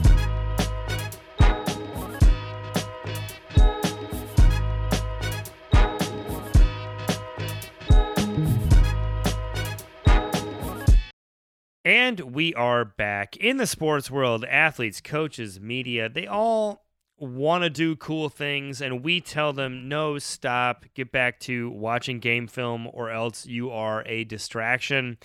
[11.94, 14.46] And we are back in the sports world.
[14.46, 16.88] Athletes, coaches, media, they all
[17.20, 22.18] want to do cool things, and we tell them, no, stop, get back to watching
[22.18, 25.20] game film, or else you are a distraction.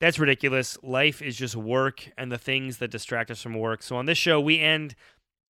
[0.00, 0.78] That's ridiculous.
[0.82, 3.82] Life is just work and the things that distract us from work.
[3.82, 4.94] So on this show, we end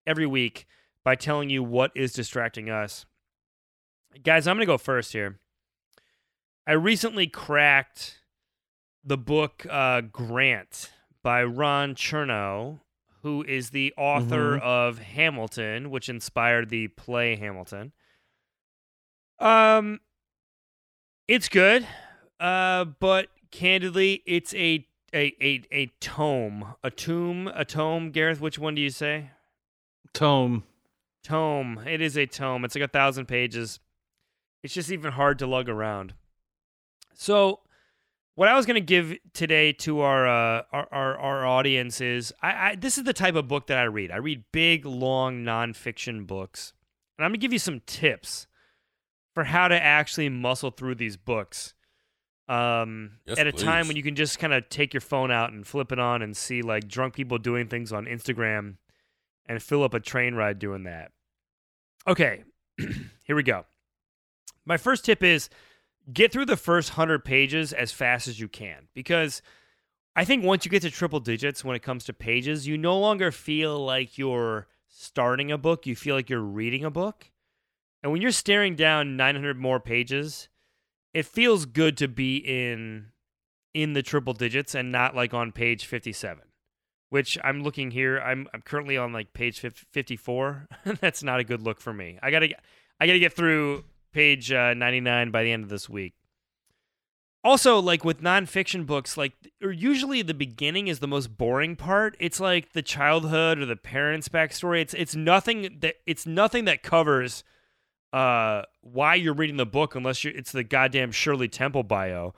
[0.08, 0.66] every week
[1.04, 3.06] by telling you what is distracting us.
[4.24, 5.38] Guys, I'm going to go first here.
[6.66, 8.23] I recently cracked
[9.04, 10.90] the book uh, Grant
[11.22, 12.80] by Ron Chernow,
[13.22, 17.92] who is the author of Hamilton, which inspired the play Hamilton.
[19.38, 20.00] Um,
[21.26, 21.86] it's good,
[22.40, 28.10] uh, but candidly, it's a a a a tome, a tomb, a tome.
[28.10, 29.30] Gareth, which one do you say?
[30.12, 30.64] Tome.
[31.22, 31.80] Tome.
[31.86, 32.64] It is a tome.
[32.64, 33.80] It's like a thousand pages.
[34.62, 36.14] It's just even hard to lug around.
[37.14, 37.60] So,
[38.34, 42.32] what I was going to give today to our, uh, our our our audience is
[42.42, 44.10] I, I this is the type of book that I read.
[44.10, 46.72] I read big, long nonfiction books,
[47.16, 48.46] and I'm going to give you some tips
[49.34, 51.74] for how to actually muscle through these books.
[52.48, 55.52] Um, Yes, at a time when you can just kind of take your phone out
[55.52, 58.76] and flip it on and see like drunk people doing things on Instagram,
[59.46, 61.12] and fill up a train ride doing that.
[62.06, 62.44] Okay,
[63.24, 63.64] here we go.
[64.66, 65.48] My first tip is
[66.12, 69.42] get through the first 100 pages as fast as you can because
[70.16, 72.98] I think once you get to triple digits when it comes to pages, you no
[72.98, 77.30] longer feel like you're starting a book, you feel like you're reading a book.
[78.02, 80.48] And when you're staring down 900 more pages,
[81.12, 83.06] it feels good to be in
[83.72, 86.44] in the triple digits and not like on page 57
[87.14, 88.18] which I'm looking here.
[88.18, 90.66] I'm I'm currently on like page 54.
[91.00, 92.18] That's not a good look for me.
[92.20, 92.48] I gotta
[92.98, 93.84] I gotta get through
[94.14, 96.14] page uh, 99 by the end of this week.
[97.44, 102.16] Also, like with nonfiction books, like or usually the beginning is the most boring part.
[102.18, 104.80] It's like the childhood or the parents' backstory.
[104.80, 107.44] It's it's nothing that it's nothing that covers
[108.14, 112.32] uh why you're reading the book unless you it's the goddamn Shirley Temple bio.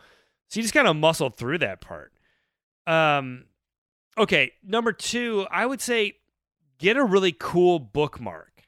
[0.49, 2.13] So you just kind of muscle through that part.
[2.89, 3.45] Um
[4.19, 6.15] okay, number 2, I would say
[6.79, 8.65] get a really cool bookmark.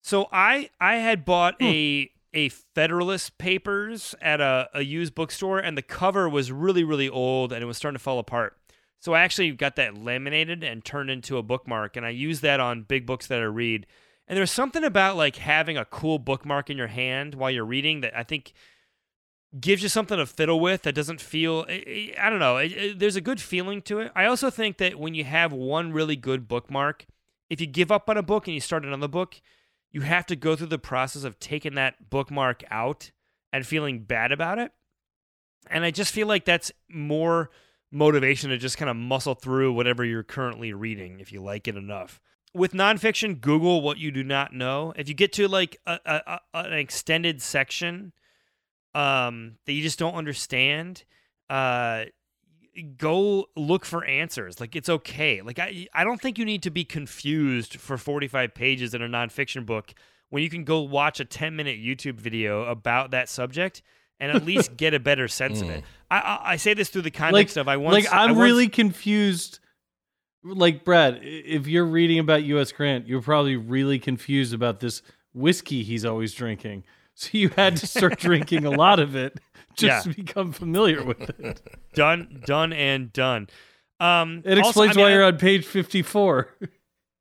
[0.00, 5.76] So I I had bought a a Federalist Papers at a, a used bookstore, and
[5.76, 8.56] the cover was really really old, and it was starting to fall apart.
[9.00, 12.60] So I actually got that laminated and turned into a bookmark, and I use that
[12.60, 13.86] on big books that I read.
[14.28, 18.00] And there's something about like having a cool bookmark in your hand while you're reading
[18.02, 18.52] that I think
[19.58, 22.56] gives you something to fiddle with that doesn't feel I- I I don't know.
[22.58, 24.12] It- There's a good feeling to it.
[24.14, 27.06] I also think that when you have one really good bookmark,
[27.48, 29.40] if you give up on a book and you start another book,
[29.96, 33.12] you have to go through the process of taking that bookmark out
[33.50, 34.70] and feeling bad about it.
[35.70, 37.48] And I just feel like that's more
[37.90, 41.76] motivation to just kind of muscle through whatever you're currently reading if you like it
[41.76, 42.20] enough.
[42.52, 44.92] With nonfiction, Google what you do not know.
[44.96, 48.12] If you get to like a, a, a, an extended section
[48.94, 51.04] um, that you just don't understand,
[51.48, 52.04] uh,
[52.82, 54.60] go look for answers.
[54.60, 55.42] Like it's okay.
[55.42, 59.08] Like I, I don't think you need to be confused for 45 pages in a
[59.08, 59.94] nonfiction book
[60.30, 63.82] when you can go watch a 10 minute YouTube video about that subject
[64.18, 65.82] and at least get a better sense of it.
[65.82, 65.86] Mm.
[66.10, 68.44] I, I, I say this through the context like, of I once like I'm once-
[68.44, 69.60] really confused.
[70.44, 72.70] Like Brad, if you're reading about U.S.
[72.70, 75.02] Grant, you're probably really confused about this
[75.34, 76.84] whiskey he's always drinking.
[77.18, 79.40] So you had to start drinking a lot of it
[79.74, 80.12] just Yeah.
[80.12, 81.60] to become familiar with it.
[81.94, 83.48] done, done, and done.
[83.98, 86.54] Um, It also, explains I mean, why you're on page 54.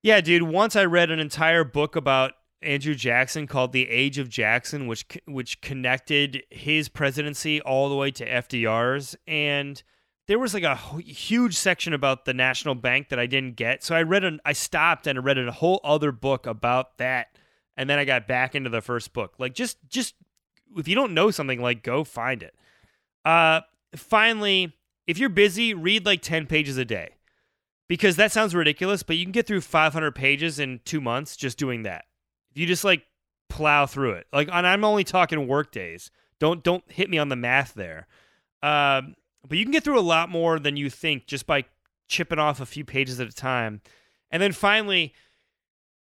[0.04, 0.44] Yeah, dude.
[0.44, 5.06] Once I read an entire book about Andrew Jackson called "The Age of Jackson," which
[5.26, 9.82] which connected his presidency all the way to FDR's, and
[10.28, 13.84] there was like a huge section about the national bank that I didn't get.
[13.84, 17.28] So I read an I stopped and I read a whole other book about that,
[17.78, 19.36] and then I got back into the first book.
[19.38, 20.16] Like just just
[20.78, 22.56] if you don't know something, like go find it.
[23.24, 23.62] Uh,
[23.96, 24.76] finally,
[25.08, 27.16] if you're busy, read like ten pages a day
[27.88, 31.58] because that sounds ridiculous, but you can get through 500 pages in two months just
[31.58, 32.06] doing that.
[32.52, 33.06] If you just like
[33.50, 36.12] plow through it, like, and I'm only talking work days.
[36.40, 38.08] Don't don't hit me on the math there.
[38.64, 39.16] Um,
[39.48, 41.66] but you can get through a lot more than you think just by
[42.08, 43.82] chipping off a few pages at a time.
[44.32, 45.14] And then finally,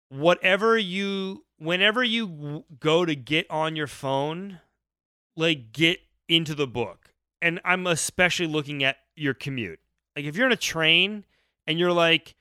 [0.08, 4.60] whatever you, whenever you go to get on your phone,
[5.36, 7.12] like get into the book.
[7.42, 9.80] And I'm especially looking at your commute.
[10.16, 11.24] Like if you're in a train
[11.66, 12.34] and you're like,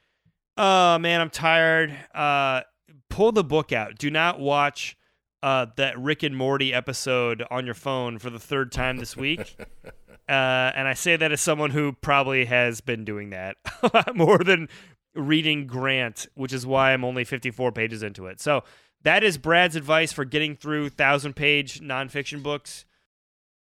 [0.57, 2.61] "Oh man, I'm tired." Uh,
[3.09, 3.97] pull the book out.
[3.97, 4.97] Do not watch
[5.43, 9.57] uh, that Rick and Morty episode on your phone for the third time this week.
[9.85, 9.91] uh,
[10.27, 13.57] and I say that as someone who probably has been doing that
[14.15, 14.69] more than
[15.15, 18.39] reading Grant, which is why I'm only 54 pages into it.
[18.41, 18.63] So
[19.03, 22.85] that is Brad's advice for getting through thousand page nonfiction books.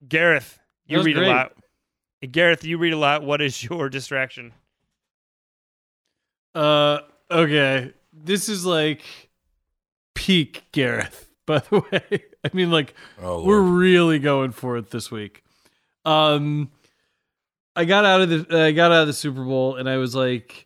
[0.06, 1.28] Gareth, you read great.
[1.28, 1.52] a lot.
[2.30, 3.22] Gareth, you read a lot.
[3.22, 4.52] What is your distraction?
[6.54, 7.92] Uh, okay.
[8.12, 9.02] This is like
[10.14, 12.24] peak Gareth, by the way.
[12.44, 15.42] I mean, like, Oh, we're really going for it this week.
[16.04, 16.70] Um,
[17.74, 20.14] I got out of the I got out of the Super Bowl and I was
[20.14, 20.65] like,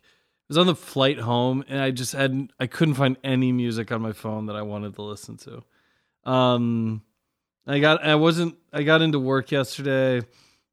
[0.51, 4.01] was on the flight home and I just hadn't I couldn't find any music on
[4.01, 5.63] my phone that I wanted to listen to.
[6.29, 7.03] Um,
[7.65, 10.21] I got I wasn't I got into work yesterday.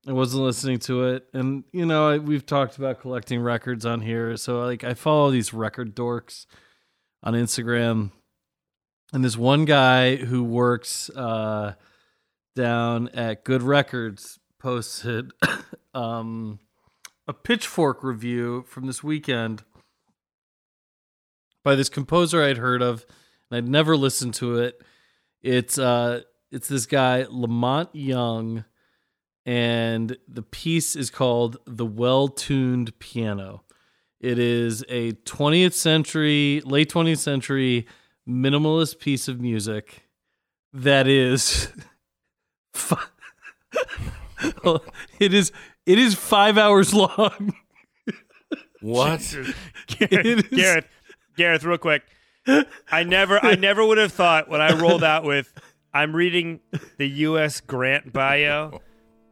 [0.04, 4.00] I wasn't listening to it, and you know I, we've talked about collecting records on
[4.00, 6.46] here, so like I follow these record dorks
[7.22, 8.10] on Instagram,
[9.12, 11.74] and this one guy who works uh,
[12.56, 15.30] down at Good Records posted
[15.94, 16.58] um,
[17.28, 19.62] a Pitchfork review from this weekend
[21.68, 23.04] by this composer I'd heard of,
[23.50, 24.82] and I'd never listened to it.
[25.42, 28.64] It's uh, it's this guy La Monte Young
[29.44, 33.64] and the piece is called The Well Tuned Piano.
[34.18, 37.86] It is a 20th century, late 20th century
[38.26, 40.08] minimalist piece of music
[40.72, 41.68] that is.
[45.20, 45.52] it is
[45.84, 47.52] it is 5 hours long.
[48.80, 49.20] What?
[50.00, 50.84] It is-
[51.38, 52.02] Gareth, Gareth, real quick.
[52.90, 55.52] I never, I never would have thought when I rolled out with,
[55.92, 56.60] I'm reading
[56.96, 57.60] the U.S.
[57.60, 58.80] Grant bio.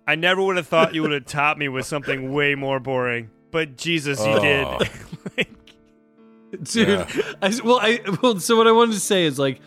[0.07, 3.31] I never would have thought you would have topped me with something way more boring.
[3.51, 4.79] But Jesus, you Oh.
[4.79, 4.91] did.
[5.37, 5.49] Like,
[6.63, 7.07] Dude, Yeah.
[7.43, 9.61] I, well, I well, so what I wanted to say is like,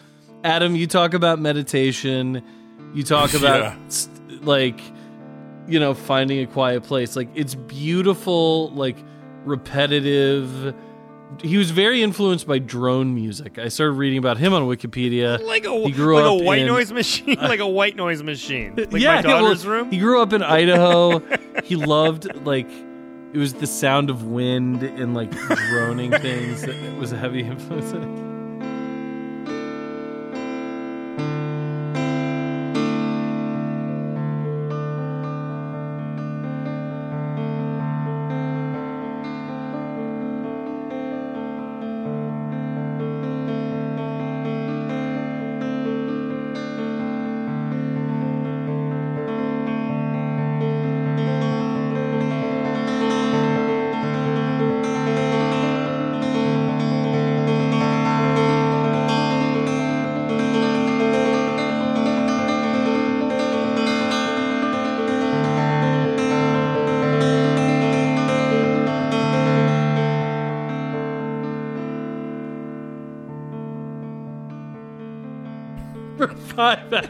[0.43, 2.41] Adam, you talk about meditation,
[2.93, 3.75] you talk about Yeah.
[3.89, 4.79] st- like,
[5.67, 7.15] you know, finding a quiet place.
[7.15, 8.97] Like, it's beautiful, like
[9.45, 10.73] repetitive.
[11.41, 13.57] He was very influenced by drone music.
[13.59, 15.41] I started reading about him on Wikipedia.
[15.43, 18.23] like a, He grew like up a white in- noise machine, like a white noise
[18.23, 19.91] machine, like yeah, my daughter's well, room.
[19.91, 21.19] He grew up in Idaho.
[21.63, 22.69] he loved like
[23.31, 28.28] it was the sound of wind and like droning things It was a heavy influence.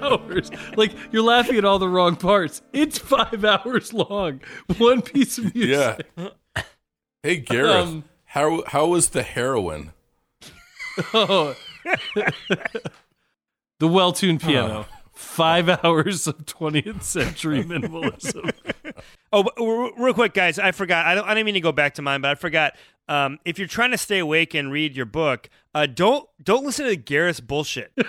[0.02, 0.52] Hours.
[0.76, 2.62] Like you're laughing at all the wrong parts.
[2.74, 4.42] It's five hours long.
[4.78, 6.06] One piece of music.
[6.18, 6.30] Yeah.
[7.24, 9.92] Hey Gareth, Um, how how was the heroin?
[11.14, 11.56] Oh.
[13.80, 14.86] the well-tuned piano.
[15.14, 18.52] Five hours of 20th century minimalism.
[19.34, 21.06] Oh, but real quick, guys, I forgot.
[21.06, 21.26] I don't.
[21.28, 22.76] I didn't mean to go back to mine, but I forgot.
[23.10, 26.86] Um, if you're trying to stay awake and read your book, uh, don't don't listen
[26.86, 27.92] to Garrett's bullshit.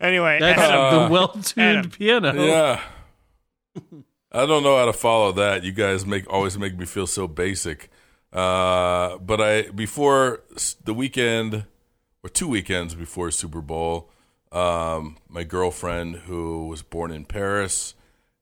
[0.00, 1.90] anyway, That's Adam, the well-tuned Adam.
[1.90, 2.32] piano.
[2.34, 2.80] Yeah.
[4.32, 5.64] I don't know how to follow that.
[5.64, 7.90] You guys make always make me feel so basic.
[8.32, 10.42] Uh, but I before
[10.84, 11.64] the weekend
[12.22, 14.10] or two weekends before Super Bowl,
[14.52, 17.94] um, my girlfriend who was born in Paris,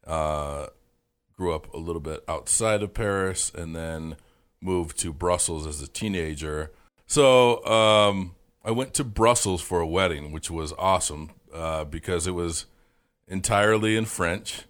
[0.07, 0.67] uh,
[1.37, 4.17] grew up a little bit outside of Paris, and then
[4.61, 6.71] moved to Brussels as a teenager.
[7.07, 8.35] So um,
[8.65, 12.67] I went to Brussels for a wedding, which was awesome uh, because it was
[13.27, 14.65] entirely in French,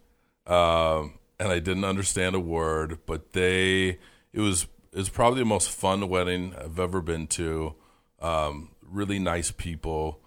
[0.46, 2.98] um, and I didn't understand a word.
[3.06, 3.98] But they,
[4.32, 7.74] it was it was probably the most fun wedding I've ever been to.
[8.20, 10.20] Um, really nice people.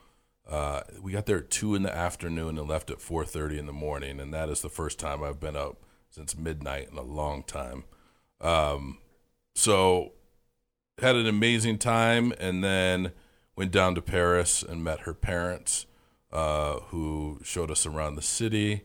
[0.50, 3.68] Uh, we got there at two in the afternoon and left at four thirty in
[3.68, 5.78] the morning, and that is the first time I've been up
[6.10, 7.86] since midnight in a long time.
[8.42, 8.98] Um,
[9.56, 10.14] so
[10.98, 13.12] had an amazing time, and then
[13.56, 15.86] went down to Paris and met her parents,
[16.32, 18.84] uh, who showed us around the city.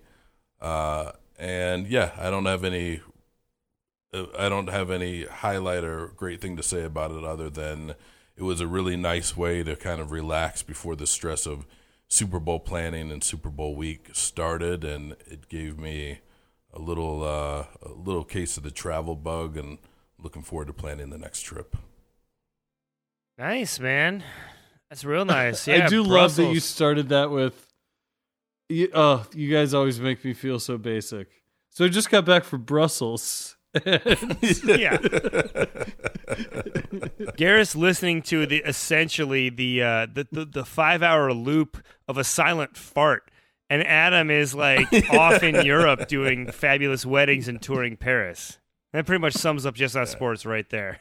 [0.60, 3.00] Uh, and yeah, I don't have any.
[4.12, 7.94] uh, I don't have any highlight or great thing to say about it other than
[8.36, 11.66] it was a really nice way to kind of relax before the stress of
[12.08, 16.20] Super Bowl planning and Super Bowl week started, and it gave me
[16.72, 19.78] a little uh, a little case of the travel bug, and
[20.18, 21.76] looking forward to planning the next trip.
[23.38, 24.22] nice man.
[24.90, 25.66] That's real nice.
[25.76, 27.62] Yeah, I do love that you started that with.
[28.68, 31.28] You, oh, you guys always make me feel so basic.
[31.70, 33.56] So I just got back from Brussels.
[33.84, 34.96] yeah.
[37.36, 41.78] Garrett's listening to the essentially the uh, the, the the five hour loop
[42.08, 43.30] of a silent fart,
[43.68, 48.58] and Adam is like off in Europe doing fabulous weddings and touring Paris.
[48.92, 51.00] That pretty much sums up just not sports right there.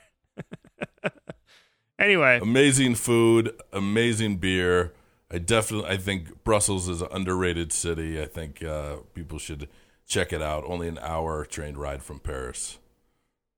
[1.99, 4.93] Anyway, amazing food, amazing beer.
[5.31, 8.21] I definitely, I think Brussels is an underrated city.
[8.21, 9.67] I think uh, people should
[10.07, 10.63] check it out.
[10.65, 12.77] Only an hour train ride from Paris.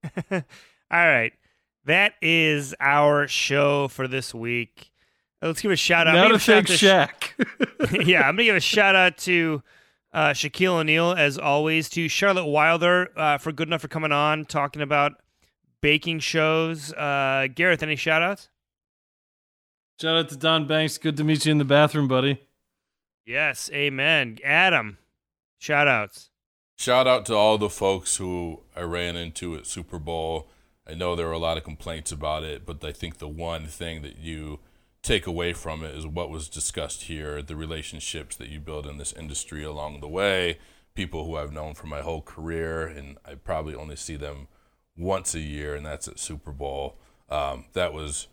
[0.32, 0.42] all
[0.92, 1.34] right,
[1.86, 4.92] that is our show for this week.
[5.42, 6.16] Let's give a shout out.
[6.16, 8.06] now I'm to gonna a thank shout out Shaq.
[8.08, 9.62] yeah, I'm gonna give a shout out to
[10.14, 14.46] uh, Shaquille O'Neal as always, to Charlotte Wilder uh, for good enough for coming on
[14.46, 15.14] talking about
[15.82, 16.94] baking shows.
[16.94, 18.50] Uh, Gareth, any shout outs?
[20.00, 20.98] Shout out to Don Banks.
[20.98, 22.40] Good to meet you in the bathroom, buddy.
[23.26, 24.38] Yes, amen.
[24.44, 24.98] Adam,
[25.58, 26.30] shout outs.
[26.78, 30.50] Shout out to all the folks who I ran into at Super Bowl.
[30.88, 33.66] I know there were a lot of complaints about it, but I think the one
[33.66, 34.60] thing that you
[35.02, 38.98] take away from it is what was discussed here the relationships that you build in
[38.98, 40.60] this industry along the way,
[40.96, 44.48] people who I've known for my whole career, and I probably only see them
[44.98, 46.98] once a year, and that's at Super Bowl.
[47.30, 48.28] Um, that was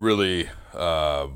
[0.00, 1.28] really uh,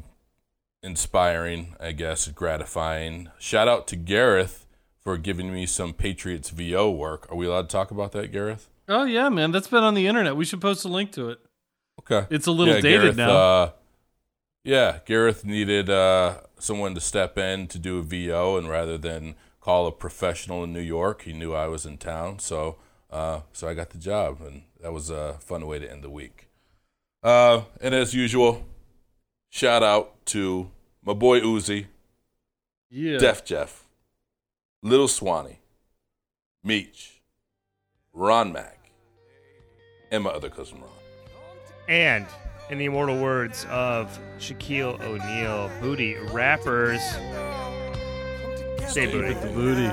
[0.82, 3.30] inspiring, I guess, gratifying.
[3.38, 4.66] Shout out to Gareth
[5.00, 7.30] for giving me some Patriots VO work.
[7.30, 8.68] Are we allowed to talk about that, Gareth?
[8.88, 10.36] Oh yeah, man, that's been on the internet.
[10.36, 11.40] We should post a link to it.
[12.00, 12.26] Okay.
[12.34, 13.30] It's a little yeah, dated Gareth, now.
[13.30, 13.70] Uh,
[14.64, 19.34] yeah, Gareth needed uh, someone to step in to do a VO, and rather than
[19.60, 22.76] call a professional in New York, he knew I was in town, so
[23.12, 26.10] uh, so I got the job, and that was a fun way to end the
[26.10, 26.48] week.
[27.22, 28.64] Uh, and as usual,
[29.50, 30.70] shout out to
[31.04, 31.86] my boy Uzi,
[32.90, 33.18] yeah.
[33.18, 33.84] Def Jeff,
[34.82, 35.60] Little Swanee,
[36.64, 37.20] Meech,
[38.12, 38.90] Ron Mack,
[40.10, 40.90] and my other cousin Ron.
[41.88, 42.26] And
[42.70, 47.02] in the immortal words of Shaquille O'Neal, booty rappers.
[48.88, 49.34] Stay booty.
[49.52, 49.90] Booty.